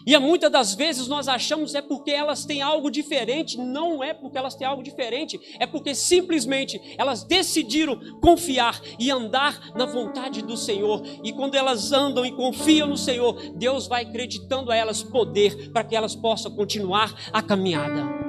E 0.06 0.16
muitas 0.18 0.50
das 0.50 0.74
vezes 0.74 1.08
nós 1.08 1.28
achamos 1.28 1.74
é 1.74 1.82
porque 1.82 2.10
elas 2.10 2.44
têm 2.44 2.62
algo 2.62 2.90
diferente, 2.90 3.58
não 3.58 4.02
é 4.02 4.14
porque 4.14 4.38
elas 4.38 4.54
têm 4.54 4.66
algo 4.66 4.82
diferente, 4.82 5.38
é 5.58 5.66
porque 5.66 5.94
simplesmente 5.94 6.80
elas 6.96 7.22
decidiram 7.24 7.98
confiar 8.20 8.80
e 8.98 9.10
andar 9.10 9.72
na 9.74 9.86
vontade 9.86 10.42
do 10.42 10.56
Senhor. 10.56 11.02
E 11.22 11.32
quando 11.32 11.54
elas 11.54 11.92
andam 11.92 12.24
e 12.24 12.32
confiam 12.32 12.88
no 12.88 12.96
Senhor, 12.96 13.34
Deus 13.56 13.86
vai 13.86 14.02
acreditando 14.02 14.70
a 14.70 14.76
elas 14.76 15.02
poder 15.02 15.70
para 15.72 15.84
que 15.84 15.94
elas 15.94 16.14
possam 16.14 16.54
continuar 16.54 17.14
a 17.32 17.42
caminhada. 17.42 18.20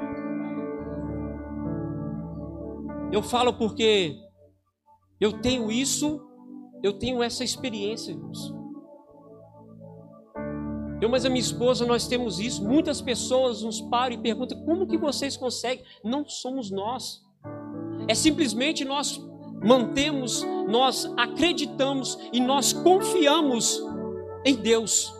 Eu 3.11 3.21
falo 3.21 3.53
porque 3.53 4.15
eu 5.19 5.33
tenho 5.41 5.69
isso, 5.69 6.21
eu 6.81 6.93
tenho 6.93 7.21
essa 7.21 7.43
experiência, 7.43 8.11
irmãos. 8.11 8.60
Eu, 11.01 11.09
mas 11.09 11.25
a 11.25 11.29
minha 11.29 11.41
esposa, 11.41 11.85
nós 11.85 12.07
temos 12.07 12.39
isso. 12.39 12.63
Muitas 12.63 13.01
pessoas 13.01 13.63
nos 13.63 13.81
param 13.81 14.13
e 14.13 14.19
perguntam: 14.19 14.63
como 14.63 14.85
que 14.85 14.97
vocês 14.97 15.35
conseguem? 15.35 15.83
Não 16.03 16.23
somos 16.27 16.69
nós. 16.69 17.25
É 18.07 18.13
simplesmente 18.13 18.85
nós 18.85 19.19
mantemos, 19.63 20.45
nós 20.67 21.11
acreditamos 21.17 22.17
e 22.31 22.39
nós 22.39 22.71
confiamos 22.71 23.81
em 24.45 24.55
Deus. 24.55 25.11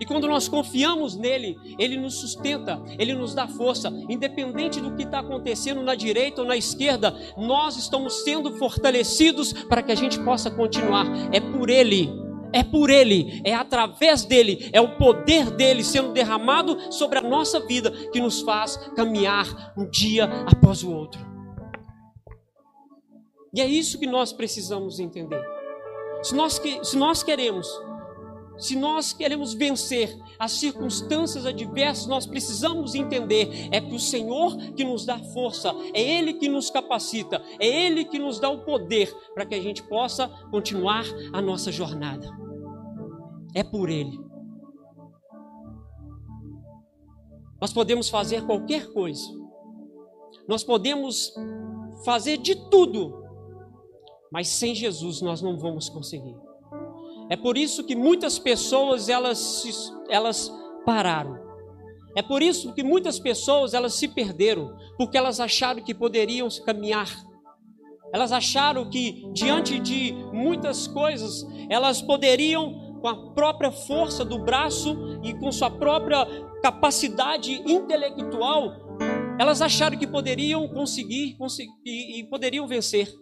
E 0.00 0.04
quando 0.04 0.26
nós 0.26 0.48
confiamos 0.48 1.16
nele, 1.16 1.56
ele 1.78 1.96
nos 1.96 2.14
sustenta, 2.14 2.82
ele 2.98 3.14
nos 3.14 3.34
dá 3.34 3.46
força, 3.46 3.88
independente 4.08 4.80
do 4.80 4.96
que 4.96 5.04
está 5.04 5.20
acontecendo 5.20 5.80
na 5.80 5.94
direita 5.94 6.40
ou 6.40 6.48
na 6.48 6.56
esquerda, 6.56 7.14
nós 7.36 7.76
estamos 7.76 8.24
sendo 8.24 8.52
fortalecidos 8.58 9.52
para 9.52 9.82
que 9.82 9.92
a 9.92 9.94
gente 9.94 10.18
possa 10.24 10.50
continuar. 10.50 11.06
É 11.32 11.38
por 11.38 11.70
ele 11.70 12.10
é 12.52 12.62
por 12.62 12.90
Ele, 12.90 13.40
é 13.44 13.54
através 13.54 14.24
dele, 14.24 14.68
é 14.72 14.80
o 14.80 14.96
poder 14.96 15.50
dele 15.50 15.82
sendo 15.82 16.12
derramado 16.12 16.92
sobre 16.92 17.18
a 17.18 17.22
nossa 17.22 17.60
vida 17.60 17.90
que 18.12 18.20
nos 18.20 18.40
faz 18.40 18.76
caminhar 18.94 19.72
um 19.76 19.88
dia 19.88 20.24
após 20.46 20.82
o 20.82 20.92
outro. 20.92 21.20
E 23.54 23.60
é 23.60 23.66
isso 23.66 23.98
que 23.98 24.06
nós 24.06 24.32
precisamos 24.32 24.98
entender. 24.98 25.42
Se 26.22 26.34
nós, 26.34 26.60
se 26.82 26.96
nós 26.96 27.22
queremos, 27.22 27.68
se 28.56 28.76
nós 28.76 29.12
queremos 29.12 29.52
vencer 29.52 30.16
as 30.38 30.52
circunstâncias 30.52 31.44
adversas, 31.44 32.06
nós 32.06 32.26
precisamos 32.26 32.94
entender 32.94 33.68
é 33.70 33.80
que 33.80 33.94
o 33.94 33.98
Senhor 33.98 34.56
que 34.74 34.84
nos 34.84 35.04
dá 35.04 35.18
força, 35.18 35.74
é 35.92 36.00
Ele 36.00 36.34
que 36.34 36.48
nos 36.48 36.70
capacita, 36.70 37.42
é 37.58 37.66
Ele 37.66 38.04
que 38.04 38.18
nos 38.18 38.38
dá 38.40 38.48
o 38.48 38.64
poder 38.64 39.12
para 39.34 39.44
que 39.44 39.54
a 39.54 39.60
gente 39.60 39.82
possa 39.82 40.28
continuar 40.50 41.04
a 41.32 41.42
nossa 41.42 41.70
jornada 41.70 42.41
é 43.54 43.62
por 43.62 43.90
Ele. 43.90 44.18
Nós 47.60 47.72
podemos 47.72 48.08
fazer 48.08 48.44
qualquer 48.44 48.92
coisa, 48.92 49.26
nós 50.48 50.64
podemos 50.64 51.32
fazer 52.04 52.38
de 52.38 52.56
tudo, 52.68 53.22
mas 54.32 54.48
sem 54.48 54.74
Jesus 54.74 55.20
nós 55.20 55.40
não 55.40 55.56
vamos 55.56 55.88
conseguir. 55.88 56.36
É 57.30 57.36
por 57.36 57.56
isso 57.56 57.84
que 57.84 57.94
muitas 57.94 58.38
pessoas 58.38 59.08
elas, 59.08 59.64
elas 60.08 60.52
pararam. 60.84 61.40
É 62.16 62.20
por 62.20 62.42
isso 62.42 62.74
que 62.74 62.82
muitas 62.82 63.18
pessoas 63.18 63.72
elas 63.72 63.94
se 63.94 64.08
perderam, 64.08 64.76
porque 64.98 65.16
elas 65.16 65.40
acharam 65.40 65.82
que 65.82 65.94
poderiam 65.94 66.48
caminhar. 66.66 67.08
Elas 68.12 68.32
acharam 68.32 68.90
que 68.90 69.26
diante 69.32 69.78
de 69.78 70.12
muitas 70.32 70.86
coisas 70.86 71.46
elas 71.70 72.02
poderiam 72.02 72.81
com 73.02 73.08
a 73.08 73.32
própria 73.32 73.72
força 73.72 74.24
do 74.24 74.38
braço 74.38 74.96
e 75.24 75.34
com 75.34 75.50
sua 75.50 75.68
própria 75.68 76.24
capacidade 76.62 77.52
intelectual, 77.66 78.96
elas 79.40 79.60
acharam 79.60 79.98
que 79.98 80.06
poderiam 80.06 80.68
conseguir, 80.68 81.36
conseguir 81.36 81.72
e 81.84 82.24
poderiam 82.30 82.66
vencer. 82.66 83.12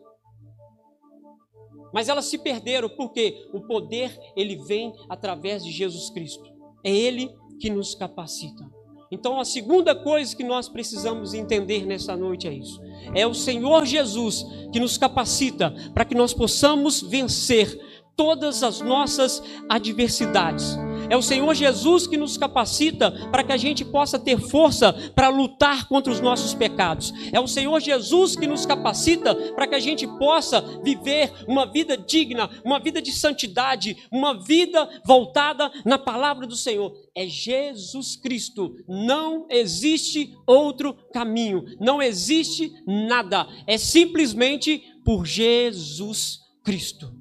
Mas 1.94 2.10
elas 2.10 2.26
se 2.26 2.36
perderam 2.36 2.90
porque 2.90 3.48
o 3.54 3.62
poder 3.62 4.16
ele 4.36 4.56
vem 4.56 4.92
através 5.08 5.64
de 5.64 5.72
Jesus 5.72 6.10
Cristo. 6.10 6.44
É 6.84 6.90
ele 6.90 7.30
que 7.58 7.70
nos 7.70 7.94
capacita. 7.94 8.62
Então 9.10 9.40
a 9.40 9.44
segunda 9.44 9.94
coisa 9.94 10.36
que 10.36 10.44
nós 10.44 10.68
precisamos 10.68 11.32
entender 11.32 11.86
nessa 11.86 12.14
noite 12.16 12.46
é 12.46 12.52
isso. 12.52 12.80
É 13.14 13.26
o 13.26 13.34
Senhor 13.34 13.86
Jesus 13.86 14.44
que 14.72 14.78
nos 14.78 14.98
capacita 14.98 15.74
para 15.94 16.04
que 16.04 16.14
nós 16.14 16.34
possamos 16.34 17.00
vencer 17.00 17.89
todas 18.20 18.62
as 18.62 18.82
nossas 18.82 19.42
adversidades. 19.66 20.76
É 21.08 21.16
o 21.16 21.22
Senhor 21.22 21.54
Jesus 21.54 22.06
que 22.06 22.18
nos 22.18 22.36
capacita 22.36 23.10
para 23.30 23.42
que 23.42 23.50
a 23.50 23.56
gente 23.56 23.82
possa 23.82 24.18
ter 24.18 24.38
força 24.38 24.92
para 25.14 25.30
lutar 25.30 25.88
contra 25.88 26.12
os 26.12 26.20
nossos 26.20 26.52
pecados. 26.52 27.14
É 27.32 27.40
o 27.40 27.48
Senhor 27.48 27.80
Jesus 27.80 28.36
que 28.36 28.46
nos 28.46 28.66
capacita 28.66 29.34
para 29.54 29.66
que 29.66 29.74
a 29.74 29.80
gente 29.80 30.06
possa 30.18 30.60
viver 30.84 31.32
uma 31.48 31.64
vida 31.64 31.96
digna, 31.96 32.50
uma 32.62 32.78
vida 32.78 33.00
de 33.00 33.10
santidade, 33.10 33.96
uma 34.12 34.38
vida 34.38 34.86
voltada 35.06 35.72
na 35.82 35.96
palavra 35.96 36.46
do 36.46 36.56
Senhor. 36.56 36.92
É 37.14 37.26
Jesus 37.26 38.16
Cristo. 38.16 38.76
Não 38.86 39.46
existe 39.48 40.36
outro 40.46 40.92
caminho. 41.10 41.64
Não 41.80 42.02
existe 42.02 42.70
nada. 42.86 43.48
É 43.66 43.78
simplesmente 43.78 44.84
por 45.06 45.24
Jesus 45.24 46.40
Cristo. 46.62 47.19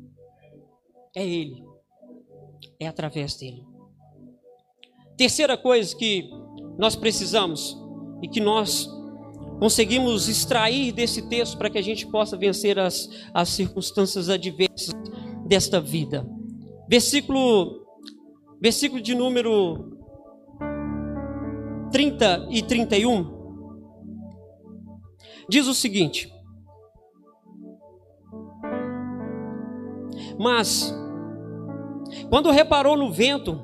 É 1.20 1.28
Ele. 1.28 1.62
É 2.80 2.88
através 2.88 3.36
dele. 3.36 3.62
Terceira 5.18 5.58
coisa 5.58 5.94
que 5.94 6.30
nós 6.78 6.96
precisamos 6.96 7.78
e 8.24 8.28
que 8.30 8.40
nós 8.40 8.90
conseguimos 9.60 10.30
extrair 10.30 10.94
desse 10.94 11.28
texto 11.28 11.58
para 11.58 11.70
que 11.70 11.78
a 11.78 11.82
gente 11.82 12.08
possa 12.08 12.38
vencer 12.38 12.80
as, 12.80 13.10
as 13.34 13.50
circunstâncias 13.50 14.30
adversas 14.30 14.94
desta 15.46 15.82
vida. 15.82 16.26
Versículo, 16.88 17.86
versículo 18.62 19.02
de 19.02 19.14
número 19.14 20.00
30 21.92 22.48
e 22.50 22.62
31 22.62 23.68
diz 25.50 25.68
o 25.68 25.74
seguinte: 25.74 26.32
Mas, 30.40 30.98
quando 32.30 32.52
reparou 32.52 32.96
no 32.96 33.12
vento, 33.12 33.60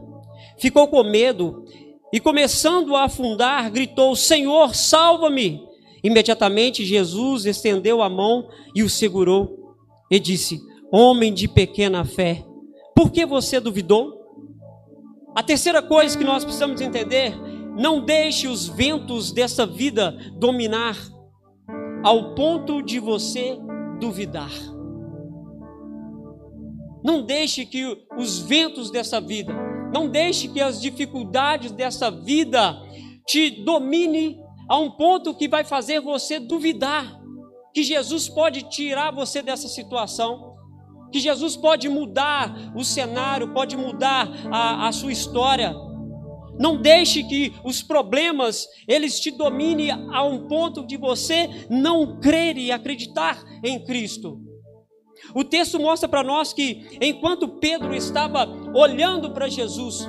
ficou 0.58 0.88
com 0.88 1.04
medo 1.04 1.66
e, 2.12 2.20
começando 2.20 2.96
a 2.96 3.04
afundar, 3.04 3.72
gritou: 3.72 4.16
Senhor, 4.16 4.76
salva-me! 4.76 5.62
Imediatamente 6.04 6.86
Jesus 6.86 7.46
estendeu 7.46 8.02
a 8.02 8.10
mão 8.10 8.48
e 8.76 8.84
o 8.84 8.90
segurou 8.90 9.76
e 10.12 10.20
disse: 10.20 10.60
Homem 10.92 11.34
de 11.34 11.48
pequena 11.48 12.06
fé, 12.06 12.46
por 12.96 13.12
que 13.12 13.26
você 13.26 13.60
duvidou? 13.60 14.14
A 15.36 15.44
terceira 15.44 15.82
coisa 15.82 16.18
que 16.18 16.24
nós 16.24 16.44
precisamos 16.44 16.80
entender: 16.80 17.36
não 17.76 18.00
deixe 18.00 18.48
os 18.48 18.68
ventos 18.68 19.32
dessa 19.32 19.66
vida 19.66 20.12
dominar 20.38 20.96
ao 22.04 22.36
ponto 22.36 22.82
de 22.82 23.00
você 23.00 23.58
duvidar. 24.00 24.75
Não 27.06 27.22
deixe 27.22 27.66
que 27.66 27.86
os 28.18 28.40
ventos 28.40 28.90
dessa 28.90 29.22
vida, 29.22 29.54
não 29.94 30.10
deixe 30.10 30.48
que 30.48 30.60
as 30.60 30.82
dificuldades 30.82 31.72
dessa 31.72 32.10
vida 32.10 32.82
te 33.28 33.64
domine 33.64 34.40
a 34.68 34.80
um 34.80 34.90
ponto 34.90 35.36
que 35.36 35.48
vai 35.48 35.64
fazer 35.64 36.02
você 36.02 36.40
duvidar 36.40 37.24
que 37.76 37.84
Jesus 37.84 38.30
pode 38.30 38.70
tirar 38.70 39.12
você 39.12 39.42
dessa 39.42 39.68
situação, 39.68 40.56
que 41.12 41.20
Jesus 41.20 41.58
pode 41.58 41.90
mudar 41.90 42.74
o 42.74 42.86
cenário, 42.86 43.54
pode 43.54 43.76
mudar 43.76 44.32
a, 44.50 44.88
a 44.88 44.92
sua 44.94 45.12
história. 45.12 45.76
Não 46.58 46.82
deixe 46.82 47.22
que 47.24 47.54
os 47.66 47.84
problemas 47.84 48.66
eles 48.88 49.20
te 49.20 49.30
dominem 49.30 49.92
a 49.92 50.24
um 50.24 50.48
ponto 50.48 50.88
de 50.88 50.96
você 50.96 51.50
não 51.70 52.18
crer 52.22 52.58
e 52.58 52.72
acreditar 52.72 53.44
em 53.62 53.84
Cristo. 53.84 54.45
O 55.34 55.44
texto 55.44 55.80
mostra 55.80 56.08
para 56.08 56.24
nós 56.24 56.54
que 56.54 56.98
enquanto 57.02 57.48
Pedro 57.48 57.94
estava 57.94 58.48
olhando 58.74 59.32
para 59.32 59.48
Jesus, 59.48 60.08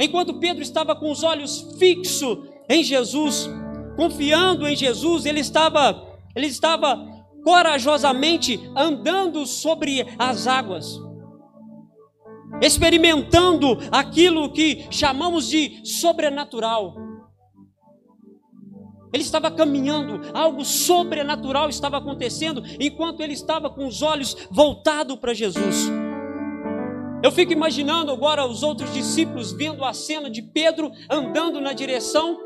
enquanto 0.00 0.38
Pedro 0.38 0.62
estava 0.62 0.94
com 0.94 1.10
os 1.10 1.22
olhos 1.22 1.76
fixos 1.78 2.38
em 2.68 2.84
Jesus, 2.84 3.48
confiando 3.96 4.66
em 4.66 4.76
Jesus, 4.76 5.26
ele 5.26 5.40
estava 5.40 6.06
ele 6.36 6.46
estava 6.46 7.04
corajosamente 7.42 8.60
andando 8.76 9.46
sobre 9.46 10.06
as 10.18 10.46
águas, 10.46 11.00
experimentando 12.60 13.78
aquilo 13.90 14.52
que 14.52 14.86
chamamos 14.90 15.48
de 15.48 15.80
sobrenatural. 15.84 17.07
Ele 19.12 19.22
estava 19.22 19.50
caminhando, 19.50 20.20
algo 20.34 20.64
sobrenatural 20.64 21.68
estava 21.68 21.98
acontecendo 21.98 22.62
enquanto 22.78 23.20
ele 23.20 23.32
estava 23.32 23.70
com 23.70 23.86
os 23.86 24.02
olhos 24.02 24.36
voltados 24.50 25.16
para 25.16 25.34
Jesus. 25.34 25.90
Eu 27.22 27.32
fico 27.32 27.52
imaginando 27.52 28.12
agora 28.12 28.46
os 28.46 28.62
outros 28.62 28.92
discípulos 28.92 29.52
vendo 29.52 29.84
a 29.84 29.92
cena 29.92 30.30
de 30.30 30.42
Pedro 30.42 30.92
andando 31.10 31.60
na 31.60 31.72
direção 31.72 32.38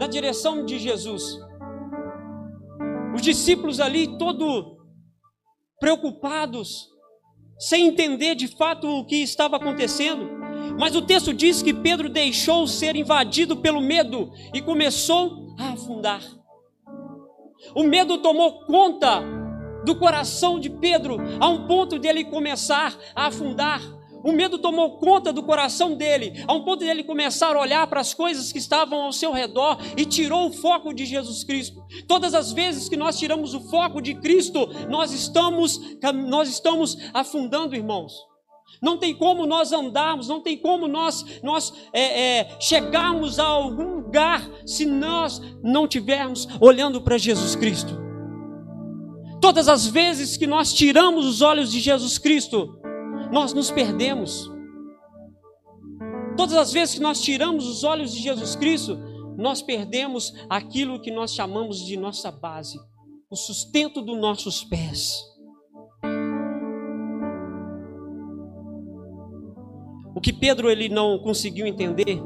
na 0.00 0.08
direção 0.08 0.64
de 0.64 0.80
Jesus. 0.80 1.38
Os 3.14 3.22
discípulos 3.22 3.78
ali 3.78 4.18
todo 4.18 4.78
preocupados, 5.78 6.88
sem 7.56 7.86
entender 7.86 8.34
de 8.34 8.48
fato 8.48 8.88
o 8.88 9.04
que 9.04 9.16
estava 9.16 9.56
acontecendo. 9.56 10.41
Mas 10.78 10.94
o 10.94 11.02
texto 11.02 11.32
diz 11.32 11.62
que 11.62 11.72
Pedro 11.72 12.08
deixou 12.08 12.66
ser 12.66 12.96
invadido 12.96 13.56
pelo 13.56 13.80
medo 13.80 14.32
e 14.54 14.60
começou 14.60 15.54
a 15.58 15.70
afundar. 15.70 16.22
O 17.74 17.84
medo 17.84 18.18
tomou 18.18 18.64
conta 18.64 19.22
do 19.84 19.96
coração 19.96 20.58
de 20.58 20.70
Pedro, 20.70 21.16
a 21.40 21.48
um 21.48 21.66
ponto 21.66 21.98
dele 21.98 22.24
começar 22.24 22.96
a 23.14 23.26
afundar. 23.26 23.80
O 24.24 24.30
medo 24.30 24.56
tomou 24.56 24.98
conta 24.98 25.32
do 25.32 25.42
coração 25.42 25.96
dele, 25.96 26.44
a 26.46 26.52
um 26.52 26.62
ponto 26.64 26.84
dele 26.84 27.02
começar 27.02 27.56
a 27.56 27.60
olhar 27.60 27.86
para 27.88 28.00
as 28.00 28.14
coisas 28.14 28.52
que 28.52 28.58
estavam 28.58 29.02
ao 29.02 29.12
seu 29.12 29.32
redor 29.32 29.78
e 29.96 30.04
tirou 30.04 30.46
o 30.46 30.52
foco 30.52 30.94
de 30.94 31.04
Jesus 31.04 31.42
Cristo. 31.42 31.84
Todas 32.06 32.32
as 32.32 32.52
vezes 32.52 32.88
que 32.88 32.96
nós 32.96 33.18
tiramos 33.18 33.52
o 33.52 33.60
foco 33.68 34.00
de 34.00 34.14
Cristo, 34.14 34.68
nós 34.88 35.12
estamos, 35.12 35.80
nós 36.28 36.48
estamos 36.48 36.96
afundando, 37.12 37.74
irmãos. 37.74 38.31
Não 38.82 38.98
tem 38.98 39.14
como 39.14 39.46
nós 39.46 39.70
andarmos, 39.70 40.26
não 40.26 40.40
tem 40.40 40.58
como 40.58 40.88
nós, 40.88 41.24
nós 41.40 41.72
é, 41.92 42.40
é, 42.40 42.60
chegarmos 42.60 43.38
a 43.38 43.46
algum 43.46 44.00
lugar 44.00 44.44
se 44.66 44.84
nós 44.84 45.40
não 45.62 45.86
tivermos 45.86 46.48
olhando 46.60 47.00
para 47.00 47.16
Jesus 47.16 47.54
Cristo. 47.54 47.96
Todas 49.40 49.68
as 49.68 49.86
vezes 49.86 50.36
que 50.36 50.48
nós 50.48 50.72
tiramos 50.72 51.24
os 51.26 51.42
olhos 51.42 51.70
de 51.70 51.78
Jesus 51.78 52.18
Cristo, 52.18 52.76
nós 53.30 53.52
nos 53.52 53.70
perdemos. 53.70 54.50
Todas 56.36 56.56
as 56.56 56.72
vezes 56.72 56.96
que 56.96 57.00
nós 57.00 57.20
tiramos 57.20 57.66
os 57.66 57.84
olhos 57.84 58.12
de 58.12 58.20
Jesus 58.20 58.56
Cristo, 58.56 58.98
nós 59.36 59.62
perdemos 59.62 60.32
aquilo 60.48 61.00
que 61.00 61.10
nós 61.10 61.32
chamamos 61.32 61.84
de 61.84 61.96
nossa 61.96 62.30
base, 62.30 62.78
o 63.30 63.36
sustento 63.36 64.02
dos 64.02 64.18
nossos 64.18 64.64
pés. 64.64 65.31
Que 70.22 70.32
Pedro 70.32 70.70
ele 70.70 70.88
não 70.88 71.18
conseguiu 71.18 71.66
entender, 71.66 72.22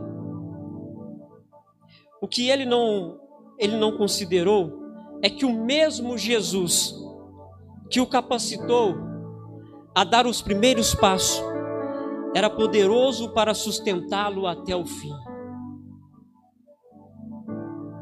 o 2.21 2.29
que 2.29 2.49
ele 2.49 2.65
não 2.65 3.21
ele 3.59 3.77
não 3.77 3.97
considerou 3.97 4.71
é 5.23 5.31
que 5.31 5.47
o 5.47 5.53
mesmo 5.53 6.19
Jesus 6.19 6.95
que 7.91 8.01
o 8.01 8.07
capacitou 8.07 8.97
a 9.95 10.05
dar 10.05 10.27
os 10.27 10.43
primeiros 10.43 10.95
passos, 10.95 11.43
era 12.35 12.51
poderoso 12.51 13.31
para 13.33 13.55
sustentá-lo 13.55 14.47
até 14.47 14.77
o 14.77 14.85
fim. 14.85 15.13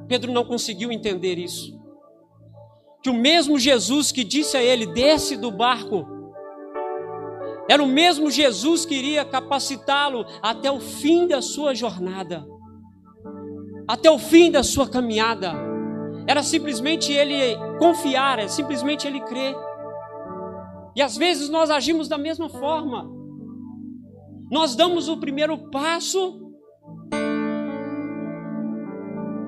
Pedro 0.09 0.33
não 0.33 0.45
conseguiu 0.45 0.91
entender 0.91 1.39
isso. 1.39 1.81
Que 3.03 3.11
o 3.11 3.15
mesmo 3.15 3.59
Jesus 3.59 4.11
que 4.11 4.25
disse 4.25 4.57
a 4.57 4.63
ele: 4.63 4.87
desce 4.87 5.37
do 5.37 5.53
barco, 5.53 6.05
era 7.69 7.83
o 7.83 7.87
mesmo 7.87 8.31
Jesus 8.31 8.85
que 8.85 8.95
iria 8.95 9.25
capacitá-lo 9.25 10.27
até 10.43 10.71
o 10.71 10.81
fim 10.81 11.27
da 11.27 11.41
sua 11.41 11.75
jornada, 11.75 12.47
até 13.89 14.11
o 14.11 14.19
fim 14.19 14.51
da 14.51 14.63
sua 14.63 14.89
caminhada. 14.89 15.53
Era 16.27 16.43
simplesmente 16.43 17.13
ele 17.13 17.57
confiar, 17.79 18.39
era 18.39 18.49
simplesmente 18.49 19.07
ele 19.07 19.21
crer. 19.21 19.55
E 20.97 21.03
às 21.03 21.17
vezes 21.17 21.49
nós 21.49 21.71
agimos 21.71 22.09
da 22.09 22.19
mesma 22.19 22.49
forma. 22.49 23.11
Nós 24.51 24.77
damos 24.77 25.09
o 25.09 25.17
primeiro 25.17 25.71
passo, 25.71 26.41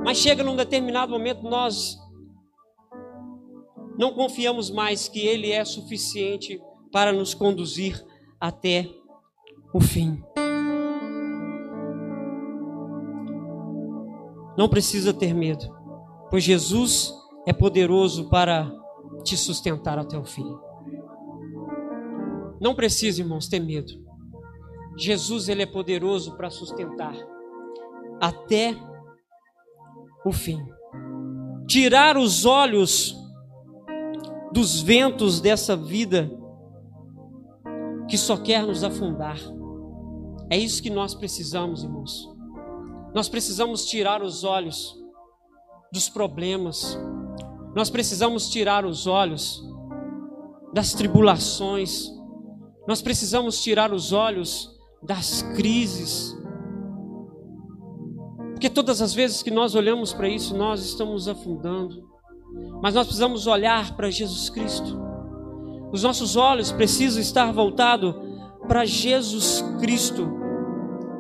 mas 0.04 0.16
chega 0.16 0.42
num 0.42 0.56
determinado 0.56 1.12
momento 1.12 1.42
nós 1.42 1.98
não 3.98 4.12
confiamos 4.12 4.70
mais 4.70 5.08
que 5.08 5.20
Ele 5.20 5.50
é 5.50 5.64
suficiente 5.64 6.60
para 6.92 7.12
nos 7.12 7.34
conduzir 7.34 8.04
até 8.40 8.88
o 9.72 9.80
fim. 9.80 10.22
Não 14.56 14.68
precisa 14.68 15.12
ter 15.12 15.34
medo, 15.34 15.68
pois 16.30 16.42
Jesus 16.42 17.12
é 17.46 17.52
poderoso 17.52 18.28
para 18.30 18.70
te 19.22 19.36
sustentar 19.36 19.98
até 19.98 20.16
o 20.18 20.24
fim. 20.24 20.56
Não 22.60 22.74
precisa, 22.74 23.20
irmãos, 23.20 23.48
ter 23.48 23.60
medo. 23.60 23.92
Jesus 24.96 25.48
ele 25.48 25.62
é 25.62 25.66
poderoso 25.66 26.36
para 26.36 26.48
sustentar 26.48 27.14
até 28.20 28.74
o 30.24 30.32
fim. 30.32 30.64
Tirar 31.68 32.16
os 32.16 32.46
olhos 32.46 33.14
dos 34.52 34.80
ventos 34.80 35.40
dessa 35.40 35.76
vida 35.76 36.30
que 38.08 38.16
só 38.16 38.36
quer 38.36 38.62
nos 38.64 38.84
afundar. 38.84 39.38
É 40.50 40.56
isso 40.56 40.82
que 40.82 40.90
nós 40.90 41.14
precisamos, 41.14 41.82
irmãos. 41.82 42.28
Nós 43.14 43.28
precisamos 43.28 43.86
tirar 43.86 44.22
os 44.22 44.44
olhos 44.44 44.94
dos 45.92 46.08
problemas. 46.08 46.98
Nós 47.74 47.90
precisamos 47.90 48.48
tirar 48.48 48.84
os 48.84 49.06
olhos 49.06 49.62
das 50.72 50.92
tribulações. 50.92 52.08
Nós 52.86 53.02
precisamos 53.02 53.62
tirar 53.62 53.92
os 53.92 54.12
olhos 54.12 54.70
das 55.02 55.42
crises. 55.56 56.36
Porque 58.52 58.70
todas 58.70 59.02
as 59.02 59.12
vezes 59.12 59.42
que 59.42 59.50
nós 59.50 59.74
olhamos 59.74 60.12
para 60.12 60.28
isso, 60.28 60.56
nós 60.56 60.84
estamos 60.84 61.28
afundando. 61.28 62.08
Mas 62.80 62.94
nós 62.94 63.06
precisamos 63.06 63.46
olhar 63.46 63.96
para 63.96 64.10
Jesus 64.10 64.48
Cristo. 64.48 64.98
Os 65.96 66.02
nossos 66.02 66.36
olhos 66.36 66.70
precisam 66.70 67.22
estar 67.22 67.50
voltados 67.54 68.14
para 68.68 68.84
Jesus 68.84 69.64
Cristo, 69.80 70.28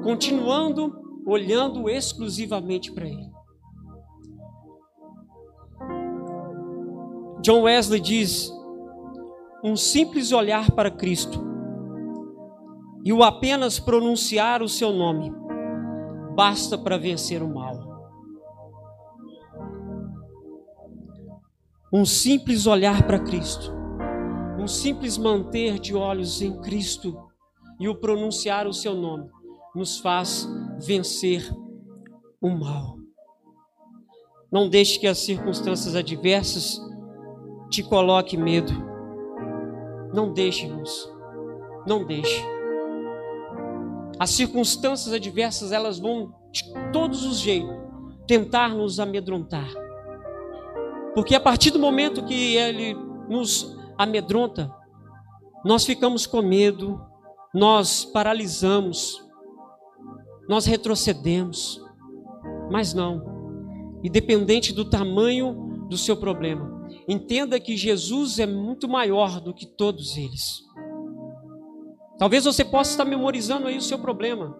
continuando 0.02 1.22
olhando 1.26 1.88
exclusivamente 1.88 2.92
para 2.92 3.06
Ele. 3.08 3.32
John 7.40 7.62
Wesley 7.62 8.00
diz: 8.00 8.52
um 9.64 9.76
simples 9.76 10.30
olhar 10.30 10.70
para 10.72 10.90
Cristo 10.90 11.42
e 13.02 13.14
o 13.14 13.22
apenas 13.22 13.78
pronunciar 13.78 14.62
o 14.62 14.68
seu 14.68 14.92
nome 14.92 15.32
basta 16.34 16.76
para 16.76 16.98
vencer 16.98 17.42
o 17.42 17.48
mal. 17.48 18.12
Um 21.90 22.04
simples 22.04 22.66
olhar 22.66 23.06
para 23.06 23.18
Cristo, 23.18 23.75
um 24.66 24.68
simples 24.68 25.16
manter 25.16 25.78
de 25.78 25.94
olhos 25.94 26.42
em 26.42 26.60
Cristo 26.60 27.16
e 27.78 27.88
o 27.88 27.94
pronunciar 27.94 28.66
o 28.66 28.72
seu 28.72 28.96
nome 28.96 29.30
nos 29.76 30.00
faz 30.00 30.44
vencer 30.84 31.48
o 32.42 32.50
mal. 32.50 32.98
Não 34.50 34.68
deixe 34.68 34.98
que 34.98 35.06
as 35.06 35.18
circunstâncias 35.18 35.94
adversas 35.94 36.80
te 37.70 37.80
coloque 37.80 38.36
medo. 38.36 38.72
Não 40.12 40.32
deixe, 40.32 40.66
irmãos. 40.66 41.08
Não 41.86 42.04
deixe. 42.04 42.44
As 44.18 44.30
circunstâncias 44.30 45.14
adversas, 45.14 45.70
elas 45.70 46.00
vão 46.00 46.34
de 46.50 46.64
todos 46.92 47.24
os 47.24 47.38
jeitos 47.38 47.72
tentar 48.26 48.70
nos 48.70 48.98
amedrontar. 48.98 49.72
Porque 51.14 51.36
a 51.36 51.40
partir 51.40 51.70
do 51.70 51.78
momento 51.78 52.24
que 52.24 52.56
ele 52.56 52.94
nos 53.28 53.76
amedronta, 53.98 54.70
nós 55.64 55.84
ficamos 55.84 56.26
com 56.26 56.42
medo, 56.42 57.00
nós 57.52 58.04
paralisamos, 58.04 59.24
nós 60.48 60.66
retrocedemos. 60.66 61.84
Mas 62.70 62.94
não. 62.94 64.00
Independente 64.02 64.72
do 64.72 64.84
tamanho 64.84 65.86
do 65.88 65.96
seu 65.96 66.16
problema, 66.16 66.86
entenda 67.08 67.58
que 67.58 67.76
Jesus 67.76 68.38
é 68.38 68.46
muito 68.46 68.88
maior 68.88 69.40
do 69.40 69.54
que 69.54 69.66
todos 69.66 70.16
eles. 70.16 70.64
Talvez 72.18 72.44
você 72.44 72.64
possa 72.64 72.92
estar 72.92 73.04
memorizando 73.04 73.66
aí 73.66 73.76
o 73.76 73.82
seu 73.82 73.98
problema, 73.98 74.56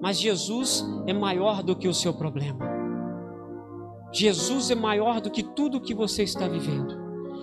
mas 0.00 0.18
Jesus 0.18 0.84
é 1.06 1.12
maior 1.12 1.62
do 1.62 1.76
que 1.76 1.88
o 1.88 1.94
seu 1.94 2.12
problema. 2.12 2.68
Jesus 4.12 4.70
é 4.70 4.74
maior 4.74 5.20
do 5.20 5.30
que 5.30 5.42
tudo 5.42 5.80
que 5.80 5.94
você 5.94 6.22
está 6.24 6.48
vivendo. 6.48 6.99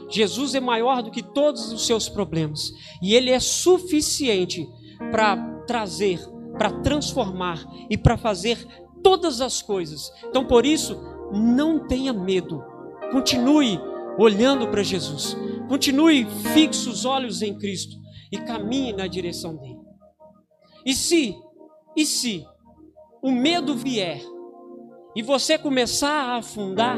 Jesus 0.09 0.55
é 0.55 0.59
maior 0.59 1.03
do 1.03 1.11
que 1.11 1.21
todos 1.21 1.71
os 1.71 1.85
seus 1.85 2.07
problemas. 2.07 2.71
E 3.01 3.13
Ele 3.13 3.29
é 3.29 3.39
suficiente 3.39 4.67
para 5.11 5.37
trazer, 5.67 6.19
para 6.57 6.71
transformar 6.81 7.65
e 7.89 7.97
para 7.97 8.17
fazer 8.17 8.65
todas 9.03 9.41
as 9.41 9.61
coisas. 9.61 10.11
Então, 10.25 10.45
por 10.45 10.65
isso, 10.65 10.97
não 11.31 11.87
tenha 11.87 12.13
medo. 12.13 12.63
Continue 13.11 13.79
olhando 14.17 14.67
para 14.69 14.83
Jesus. 14.83 15.35
Continue 15.67 16.25
fixo 16.53 16.89
os 16.89 17.05
olhos 17.05 17.41
em 17.41 17.57
Cristo 17.57 17.97
e 18.31 18.37
caminhe 18.37 18.93
na 18.93 19.07
direção 19.07 19.55
dele. 19.55 19.79
E 20.85 20.93
se, 20.93 21.35
e 21.95 22.05
se 22.05 22.45
o 23.21 23.31
medo 23.31 23.75
vier, 23.75 24.21
e 25.15 25.21
você 25.21 25.57
começar 25.57 26.09
a 26.09 26.37
afundar, 26.37 26.97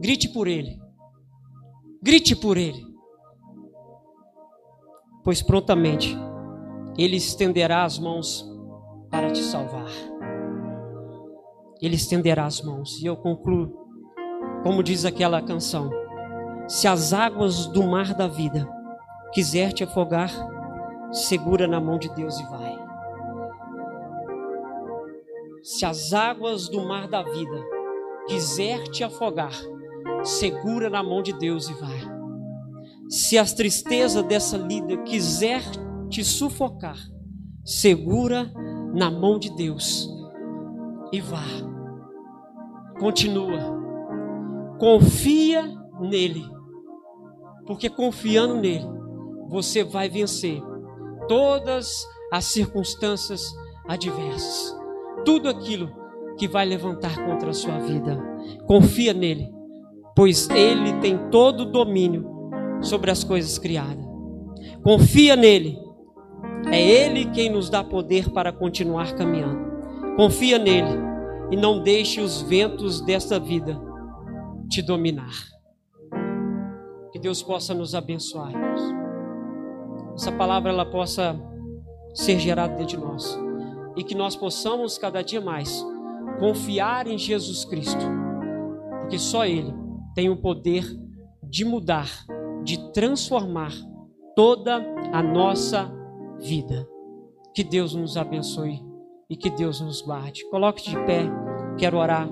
grite 0.00 0.28
por 0.28 0.46
Ele. 0.46 0.85
Grite 2.02 2.36
por 2.36 2.56
Ele. 2.56 2.84
Pois 5.24 5.42
prontamente 5.42 6.16
Ele 6.96 7.16
estenderá 7.16 7.84
as 7.84 7.98
mãos 7.98 8.48
para 9.10 9.30
te 9.30 9.42
salvar. 9.42 9.90
Ele 11.80 11.96
estenderá 11.96 12.46
as 12.46 12.62
mãos. 12.62 13.00
E 13.00 13.06
eu 13.06 13.16
concluo, 13.16 13.72
como 14.62 14.82
diz 14.82 15.04
aquela 15.04 15.42
canção: 15.42 15.90
Se 16.68 16.86
as 16.88 17.12
águas 17.12 17.66
do 17.66 17.82
mar 17.82 18.14
da 18.14 18.28
vida 18.28 18.68
quiser 19.32 19.72
te 19.72 19.84
afogar, 19.84 20.30
segura 21.12 21.66
na 21.66 21.80
mão 21.80 21.98
de 21.98 22.08
Deus 22.14 22.38
e 22.40 22.44
vai 22.44 22.86
se 25.66 25.84
as 25.84 26.12
águas 26.12 26.68
do 26.68 26.80
mar 26.86 27.08
da 27.08 27.24
vida 27.24 27.60
quiser 28.28 28.84
te 28.84 29.02
afogar, 29.02 29.50
segura 30.24 30.90
na 30.90 31.02
mão 31.02 31.22
de 31.22 31.32
Deus 31.32 31.68
e 31.68 31.74
vai. 31.74 32.00
Se 33.08 33.38
as 33.38 33.52
tristezas 33.52 34.22
dessa 34.24 34.56
lida 34.56 34.96
quiser 34.98 35.62
te 36.08 36.24
sufocar, 36.24 36.98
segura 37.64 38.52
na 38.94 39.10
mão 39.10 39.38
de 39.38 39.54
Deus 39.54 40.08
e 41.12 41.20
vá. 41.20 41.44
Continua. 42.98 43.76
Confia 44.78 45.62
nele. 46.00 46.44
Porque 47.66 47.88
confiando 47.88 48.56
nele, 48.56 48.86
você 49.48 49.84
vai 49.84 50.08
vencer 50.08 50.60
todas 51.28 52.06
as 52.32 52.44
circunstâncias 52.44 53.52
adversas 53.88 54.76
tudo 55.26 55.48
aquilo 55.48 55.90
que 56.38 56.46
vai 56.46 56.64
levantar 56.64 57.16
contra 57.26 57.50
a 57.50 57.52
sua 57.52 57.78
vida. 57.80 58.16
Confia 58.64 59.12
nele, 59.12 59.52
pois 60.16 60.48
ele 60.48 60.94
tem 60.94 61.30
todo 61.30 61.60
o 61.60 61.70
domínio 61.70 62.26
sobre 62.80 63.10
as 63.10 63.22
coisas 63.22 63.58
criadas. 63.58 64.04
Confia 64.82 65.36
nele. 65.36 65.78
É 66.72 66.80
ele 66.80 67.26
quem 67.26 67.50
nos 67.50 67.68
dá 67.68 67.84
poder 67.84 68.30
para 68.30 68.50
continuar 68.50 69.14
caminhando. 69.14 69.76
Confia 70.16 70.58
nele 70.58 70.98
e 71.50 71.56
não 71.56 71.82
deixe 71.82 72.20
os 72.20 72.40
ventos 72.40 73.02
desta 73.02 73.38
vida 73.38 73.78
te 74.70 74.80
dominar. 74.80 75.34
Que 77.12 77.18
Deus 77.18 77.42
possa 77.42 77.74
nos 77.74 77.94
abençoar. 77.94 78.52
Essa 80.14 80.32
palavra 80.32 80.72
ela 80.72 80.86
possa 80.86 81.38
ser 82.14 82.38
gerada 82.38 82.74
dentro 82.74 82.96
de 82.96 83.04
nós 83.04 83.38
e 83.96 84.02
que 84.02 84.14
nós 84.14 84.34
possamos 84.34 84.96
cada 84.96 85.22
dia 85.22 85.42
mais 85.42 85.84
confiar 86.38 87.06
em 87.06 87.18
Jesus 87.18 87.64
Cristo, 87.66 88.04
porque 89.02 89.18
só 89.18 89.44
Ele 89.44 89.85
tem 90.16 90.30
o 90.30 90.36
poder 90.38 90.82
de 91.42 91.62
mudar, 91.62 92.08
de 92.64 92.90
transformar 92.92 93.72
toda 94.34 94.82
a 95.12 95.22
nossa 95.22 95.92
vida. 96.40 96.88
Que 97.54 97.62
Deus 97.62 97.94
nos 97.94 98.16
abençoe 98.16 98.82
e 99.28 99.36
que 99.36 99.50
Deus 99.50 99.78
nos 99.82 100.00
guarde. 100.00 100.48
Coloque 100.48 100.88
de 100.88 100.96
pé, 101.04 101.24
quero 101.76 101.98
orar. 101.98 102.26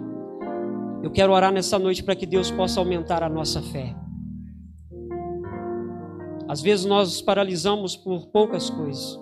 Eu 1.02 1.10
quero 1.10 1.34
orar 1.34 1.52
nessa 1.52 1.78
noite 1.78 2.02
para 2.02 2.16
que 2.16 2.24
Deus 2.24 2.50
possa 2.50 2.80
aumentar 2.80 3.22
a 3.22 3.28
nossa 3.28 3.60
fé. 3.60 3.94
Às 6.48 6.62
vezes 6.62 6.86
nós 6.86 7.10
nos 7.10 7.20
paralisamos 7.20 7.96
por 7.96 8.28
poucas 8.28 8.70
coisas. 8.70 9.16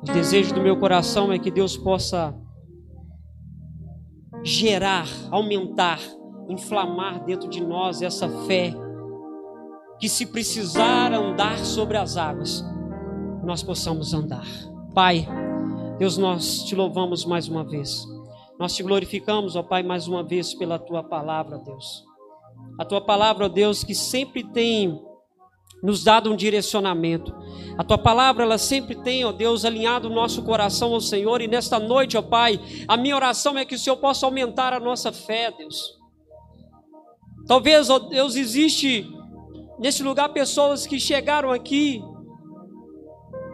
O 0.00 0.12
desejo 0.14 0.54
do 0.54 0.62
meu 0.62 0.78
coração 0.78 1.30
é 1.30 1.38
que 1.38 1.50
Deus 1.50 1.76
possa 1.76 2.34
gerar, 4.42 5.06
aumentar, 5.30 6.00
inflamar 6.50 7.24
dentro 7.24 7.48
de 7.48 7.62
nós 7.64 8.02
essa 8.02 8.28
fé, 8.46 8.74
que 9.98 10.08
se 10.08 10.26
precisar 10.26 11.12
andar 11.12 11.58
sobre 11.58 11.96
as 11.96 12.16
águas, 12.16 12.64
nós 13.44 13.62
possamos 13.62 14.12
andar. 14.14 14.46
Pai, 14.94 15.26
Deus, 15.98 16.16
nós 16.16 16.64
te 16.64 16.74
louvamos 16.74 17.24
mais 17.24 17.48
uma 17.48 17.64
vez. 17.64 18.04
Nós 18.58 18.74
te 18.74 18.82
glorificamos, 18.82 19.56
ó 19.56 19.62
Pai, 19.62 19.82
mais 19.82 20.08
uma 20.08 20.22
vez 20.22 20.54
pela 20.54 20.78
tua 20.78 21.02
palavra, 21.02 21.58
Deus. 21.58 22.04
A 22.78 22.84
tua 22.84 23.00
palavra, 23.00 23.46
ó 23.46 23.48
Deus, 23.48 23.84
que 23.84 23.94
sempre 23.94 24.42
tem 24.42 25.00
nos 25.82 26.04
dado 26.04 26.30
um 26.30 26.36
direcionamento. 26.36 27.34
A 27.78 27.84
tua 27.84 27.98
palavra, 27.98 28.44
ela 28.44 28.58
sempre 28.58 28.94
tem, 28.96 29.24
ó 29.24 29.32
Deus, 29.32 29.64
alinhado 29.64 30.08
o 30.08 30.12
nosso 30.12 30.42
coração 30.42 30.92
ao 30.92 31.00
Senhor. 31.00 31.40
E 31.40 31.48
nesta 31.48 31.78
noite, 31.78 32.16
ó 32.16 32.22
Pai, 32.22 32.60
a 32.86 32.96
minha 32.96 33.16
oração 33.16 33.56
é 33.58 33.64
que 33.64 33.74
o 33.74 33.78
Senhor 33.78 33.96
possa 33.96 34.26
aumentar 34.26 34.72
a 34.72 34.80
nossa 34.80 35.12
fé, 35.12 35.50
Deus. 35.50 35.99
Talvez, 37.50 37.90
ó 37.90 37.98
Deus, 37.98 38.36
existe 38.36 39.12
nesse 39.76 40.04
lugar 40.04 40.28
pessoas 40.28 40.86
que 40.86 41.00
chegaram 41.00 41.50
aqui 41.50 42.00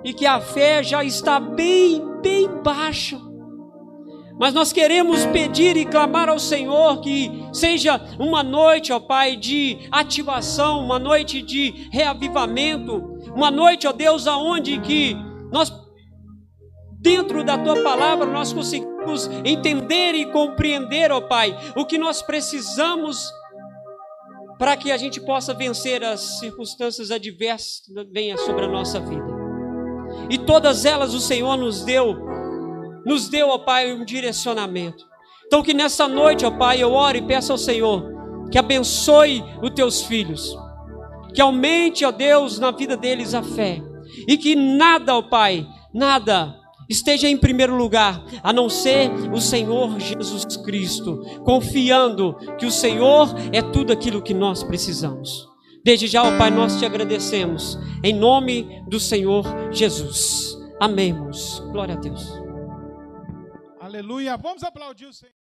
e 0.04 0.12
que 0.12 0.26
a 0.26 0.38
fé 0.38 0.82
já 0.82 1.02
está 1.02 1.40
bem, 1.40 2.04
bem 2.20 2.46
baixa. 2.62 3.18
Mas 4.38 4.52
nós 4.52 4.70
queremos 4.70 5.24
pedir 5.24 5.78
e 5.78 5.86
clamar 5.86 6.28
ao 6.28 6.38
Senhor 6.38 7.00
que 7.00 7.30
seja 7.54 7.98
uma 8.18 8.42
noite, 8.42 8.92
ó 8.92 9.00
Pai, 9.00 9.34
de 9.34 9.88
ativação, 9.90 10.84
uma 10.84 10.98
noite 10.98 11.40
de 11.40 11.88
reavivamento, 11.90 13.02
uma 13.34 13.50
noite, 13.50 13.86
ó 13.86 13.92
Deus, 13.92 14.26
aonde 14.26 14.78
que 14.78 15.16
nós 15.50 15.72
dentro 17.00 17.42
da 17.42 17.56
tua 17.56 17.82
palavra 17.82 18.26
nós 18.26 18.52
conseguimos 18.52 19.26
entender 19.42 20.14
e 20.14 20.30
compreender, 20.30 21.10
ó 21.10 21.22
Pai, 21.22 21.56
o 21.74 21.86
que 21.86 21.96
nós 21.96 22.20
precisamos 22.20 23.32
para 24.58 24.76
que 24.76 24.90
a 24.90 24.96
gente 24.96 25.20
possa 25.20 25.52
vencer 25.52 26.02
as 26.02 26.38
circunstâncias 26.38 27.10
adversas 27.10 27.80
que 27.80 27.92
venham 28.12 28.38
sobre 28.38 28.64
a 28.64 28.68
nossa 28.68 28.98
vida. 29.00 29.36
E 30.30 30.38
todas 30.38 30.84
elas 30.84 31.14
o 31.14 31.20
Senhor 31.20 31.56
nos 31.56 31.84
deu 31.84 32.26
nos 33.06 33.28
deu, 33.28 33.50
ó 33.50 33.58
Pai, 33.58 33.92
um 33.92 34.04
direcionamento. 34.04 35.06
Então, 35.46 35.62
que 35.62 35.72
nessa 35.72 36.08
noite, 36.08 36.44
ó 36.44 36.50
Pai, 36.50 36.82
eu 36.82 36.92
oro 36.92 37.16
e 37.16 37.22
peço 37.22 37.52
ao 37.52 37.58
Senhor 37.58 38.04
que 38.50 38.58
abençoe 38.58 39.44
os 39.62 39.70
teus 39.70 40.02
filhos, 40.02 40.56
que 41.32 41.40
aumente, 41.40 42.04
ó 42.04 42.10
Deus, 42.10 42.58
na 42.58 42.72
vida 42.72 42.96
deles 42.96 43.32
a 43.32 43.44
fé, 43.44 43.80
e 44.26 44.36
que 44.36 44.56
nada, 44.56 45.14
ó 45.14 45.22
Pai, 45.22 45.64
nada 45.94 46.52
esteja 46.88 47.28
em 47.28 47.36
primeiro 47.36 47.76
lugar, 47.76 48.24
a 48.42 48.52
não 48.52 48.68
ser 48.68 49.10
o 49.32 49.40
Senhor 49.40 49.98
Jesus 49.98 50.56
Cristo, 50.58 51.20
confiando 51.44 52.34
que 52.58 52.66
o 52.66 52.70
Senhor 52.70 53.34
é 53.52 53.62
tudo 53.62 53.92
aquilo 53.92 54.22
que 54.22 54.34
nós 54.34 54.62
precisamos. 54.62 55.48
Desde 55.84 56.06
já, 56.06 56.22
ó 56.22 56.36
Pai, 56.36 56.50
nós 56.50 56.78
te 56.78 56.84
agradecemos, 56.84 57.78
em 58.02 58.12
nome 58.12 58.82
do 58.88 58.98
Senhor 58.98 59.44
Jesus. 59.70 60.56
Amém. 60.80 61.14
Glória 61.70 61.94
a 61.94 61.98
Deus. 61.98 62.28
Aleluia. 63.80 64.36
Vamos 64.36 64.62
aplaudir 64.64 65.06
o 65.06 65.12
Senhor. 65.12 65.32